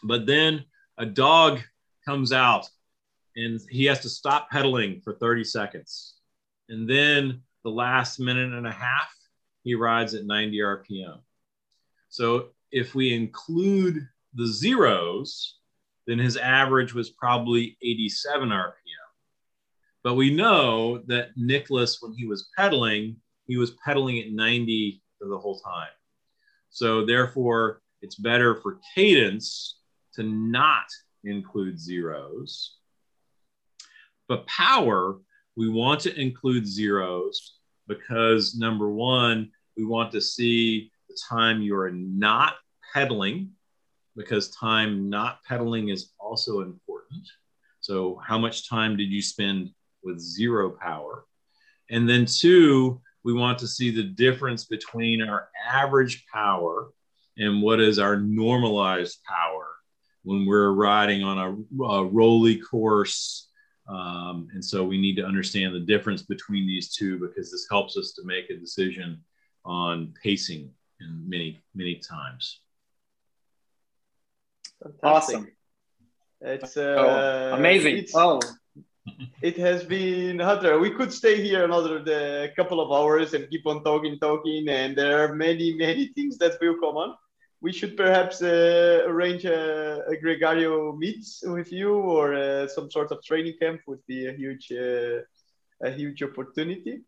But 0.03 0.26
then 0.26 0.64
a 0.99 1.07
dog 1.07 1.61
comes 2.05 2.32
out 2.32 2.68
and 3.36 3.61
he 3.70 3.84
has 3.84 4.01
to 4.01 4.09
stop 4.09 4.51
pedaling 4.51 5.01
for 5.03 5.14
30 5.14 5.45
seconds. 5.45 6.14
And 6.68 6.88
then 6.88 7.43
the 7.64 7.70
last 7.70 8.18
minute 8.18 8.53
and 8.53 8.66
a 8.66 8.72
half, 8.72 9.12
he 9.63 9.75
rides 9.75 10.15
at 10.15 10.27
90 10.27 10.59
RPM. 10.59 11.19
So 12.09 12.49
if 12.71 12.95
we 12.95 13.15
include 13.15 14.07
the 14.35 14.47
zeros, 14.47 15.57
then 16.07 16.19
his 16.19 16.37
average 16.37 16.95
was 16.95 17.11
probably 17.11 17.77
87 17.83 18.49
RPM. 18.49 18.73
But 20.03 20.15
we 20.15 20.35
know 20.35 20.99
that 21.07 21.31
Nicholas, 21.37 21.99
when 22.01 22.15
he 22.15 22.27
was 22.27 22.49
pedaling, 22.57 23.17
he 23.47 23.57
was 23.57 23.73
pedaling 23.85 24.19
at 24.21 24.33
90 24.33 25.03
the 25.21 25.39
whole 25.39 25.61
time. 25.61 25.89
So 26.71 27.05
therefore, 27.05 27.83
it's 28.01 28.15
better 28.15 28.55
for 28.57 28.79
cadence 28.95 29.79
to 30.15 30.23
not 30.23 30.87
include 31.25 31.79
zeros. 31.79 32.77
But 34.29 34.47
power, 34.47 35.19
we 35.57 35.69
want 35.69 36.01
to 36.03 36.19
include 36.19 36.67
zeros 36.67 37.60
because 37.91 38.55
number 38.55 38.88
one, 38.88 39.51
we 39.76 39.84
want 39.84 40.12
to 40.12 40.20
see 40.20 40.93
the 41.09 41.16
time 41.28 41.61
you 41.61 41.76
are 41.76 41.91
not 41.91 42.55
pedaling 42.95 43.51
because 44.16 44.51
time 44.51 45.11
not 45.11 45.41
pedaling 45.47 45.88
is 45.88 46.12
also 46.18 46.61
important. 46.61 47.26
So, 47.80 48.20
how 48.24 48.38
much 48.38 48.68
time 48.68 48.97
did 48.97 49.11
you 49.11 49.20
spend 49.20 49.70
with 50.05 50.20
zero 50.20 50.70
power? 50.70 51.24
And 51.91 52.09
then, 52.09 52.26
two, 52.26 53.01
we 53.24 53.32
want 53.32 53.59
to 53.59 53.66
see 53.66 53.91
the 53.91 54.05
difference 54.05 54.66
between 54.66 55.20
our 55.20 55.49
average 55.68 56.24
power 56.32 56.91
and 57.38 57.61
what 57.61 57.80
is 57.80 57.99
our 57.99 58.16
normalized 58.16 59.18
power 59.26 59.66
when 60.22 60.47
we're 60.47 60.72
riding 60.72 61.24
on 61.24 61.38
a, 61.38 61.82
a 61.84 62.05
rolly 62.05 62.59
course 62.59 63.50
um, 63.91 64.49
and 64.53 64.64
so 64.64 64.84
we 64.84 64.99
need 64.99 65.16
to 65.16 65.24
understand 65.24 65.74
the 65.74 65.80
difference 65.80 66.22
between 66.22 66.66
these 66.66 66.95
two 66.95 67.18
because 67.18 67.51
this 67.51 67.66
helps 67.68 67.97
us 67.97 68.12
to 68.12 68.22
make 68.24 68.49
a 68.49 68.57
decision 68.57 69.20
on 69.64 70.14
pacing 70.22 70.70
in 71.01 71.28
many, 71.28 71.61
many 71.74 71.97
times. 71.97 72.61
Fantastic. 74.80 75.36
Awesome. 75.36 75.49
It's 76.41 76.76
uh, 76.76 76.95
oh, 76.99 77.57
amazing. 77.57 77.97
It's, 77.99 78.12
oh, 78.14 78.41
it 79.43 79.57
has 79.57 79.82
been 79.82 80.38
Hunter. 80.38 80.78
We 80.78 80.91
could 80.91 81.12
stay 81.12 81.43
here 81.43 81.64
another 81.64 82.03
the, 82.03 82.53
couple 82.55 82.80
of 82.80 82.93
hours 82.93 83.34
and 83.34 83.51
keep 83.51 83.66
on 83.66 83.82
talking, 83.82 84.18
talking, 84.20 84.68
and 84.68 84.97
there 84.97 85.24
are 85.24 85.34
many, 85.34 85.74
many 85.74 86.12
things 86.14 86.38
that 86.38 86.59
will 86.61 86.76
come 86.76 86.97
on 86.97 87.16
we 87.63 87.73
should 87.73 87.97
perhaps 87.97 88.43
uh, 88.43 89.03
arrange 89.07 89.45
a, 89.45 90.03
a, 90.07 90.17
Gregario 90.17 90.97
meets 90.97 91.43
with 91.45 91.71
you 91.71 91.95
or 91.95 92.35
uh, 92.35 92.67
some 92.67 92.91
sort 92.91 93.13
of 93.13 93.23
training 93.23 93.55
camp 93.61 93.83
would 93.87 94.05
be 94.07 94.27
a 94.27 94.33
huge, 94.33 94.73
uh, 94.73 95.21
a 95.83 95.91
huge 95.91 96.23
opportunity. 96.23 97.03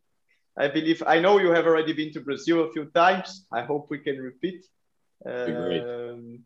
I 0.59 0.69
believe 0.69 1.03
I 1.07 1.19
know 1.21 1.39
you 1.39 1.51
have 1.51 1.67
already 1.67 1.95
been 1.95 2.13
to 2.13 2.21
Brazil 2.21 2.65
a 2.65 2.73
few 2.73 2.87
times. 2.87 3.47
I 3.51 3.63
hope 3.63 3.89
we 3.89 3.99
can 3.99 4.19
repeat. 4.19 4.67
Um, 5.25 6.45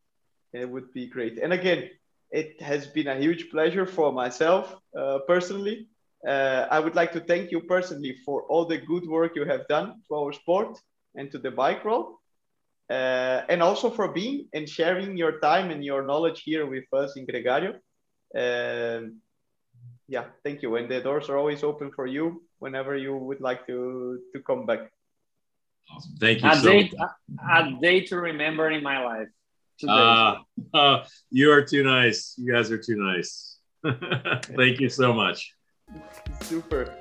it 0.53 0.71
would 0.71 0.93
be 0.93 1.07
great. 1.09 1.39
And 1.39 1.53
again, 1.53 1.91
it 2.31 2.61
has 2.63 2.87
been 2.87 3.09
a 3.09 3.17
huge 3.17 3.51
pleasure 3.51 3.87
for 3.87 4.13
myself 4.13 4.77
uh, 4.97 5.19
personally. 5.27 5.89
Uh, 6.27 6.67
I 6.71 6.79
would 6.79 6.95
like 6.95 7.13
to 7.13 7.21
thank 7.21 7.51
you 7.51 7.61
personally 7.61 8.17
for 8.25 8.45
all 8.45 8.65
the 8.65 8.79
good 8.79 9.07
work 9.07 9.35
you 9.35 9.45
have 9.45 9.67
done 9.67 10.03
to 10.07 10.15
our 10.15 10.33
sport 10.33 10.79
and 11.17 11.31
to 11.33 11.39
the 11.39 11.51
bike 11.51 11.85
roll 11.85 12.21
uh, 12.91 13.43
and 13.49 13.63
also 13.63 13.91
for 13.91 14.13
being 14.13 14.49
and 14.55 14.69
sharing 14.69 15.17
your 15.17 15.41
time 15.41 15.71
and 15.71 15.85
your 15.85 16.03
knowledge 16.03 16.43
here 16.45 16.67
with 16.67 16.85
us 16.93 17.17
in 17.17 17.27
Gregario. 17.27 17.75
Um, 18.35 19.21
yeah, 20.09 20.25
thank 20.45 20.63
you. 20.63 20.77
And 20.77 20.89
the 20.89 21.01
doors 21.01 21.29
are 21.29 21.37
always 21.37 21.65
open 21.65 21.91
for 21.91 22.07
you 22.07 22.43
whenever 22.59 22.97
you 22.97 23.17
would 23.17 23.41
like 23.41 23.67
to 23.67 24.21
to 24.33 24.41
come 24.43 24.67
back. 24.67 24.91
Awesome. 25.91 26.17
Thank 26.21 26.43
you. 26.43 26.51
A, 26.51 26.57
so 26.57 26.69
date, 26.71 26.95
a, 26.95 27.53
a 27.53 27.79
day 27.81 28.01
to 28.07 28.17
remember 28.17 28.71
in 28.71 28.83
my 28.83 29.05
life. 29.05 29.29
Uh, 29.87 30.37
uh, 30.75 31.05
you 31.31 31.51
are 31.51 31.63
too 31.63 31.83
nice. 31.83 32.35
You 32.39 32.53
guys 32.53 32.71
are 32.71 32.79
too 32.79 32.97
nice. 32.97 33.59
thank 34.57 34.81
you 34.81 34.89
so 34.89 35.13
much. 35.13 35.53
Super. 36.43 36.99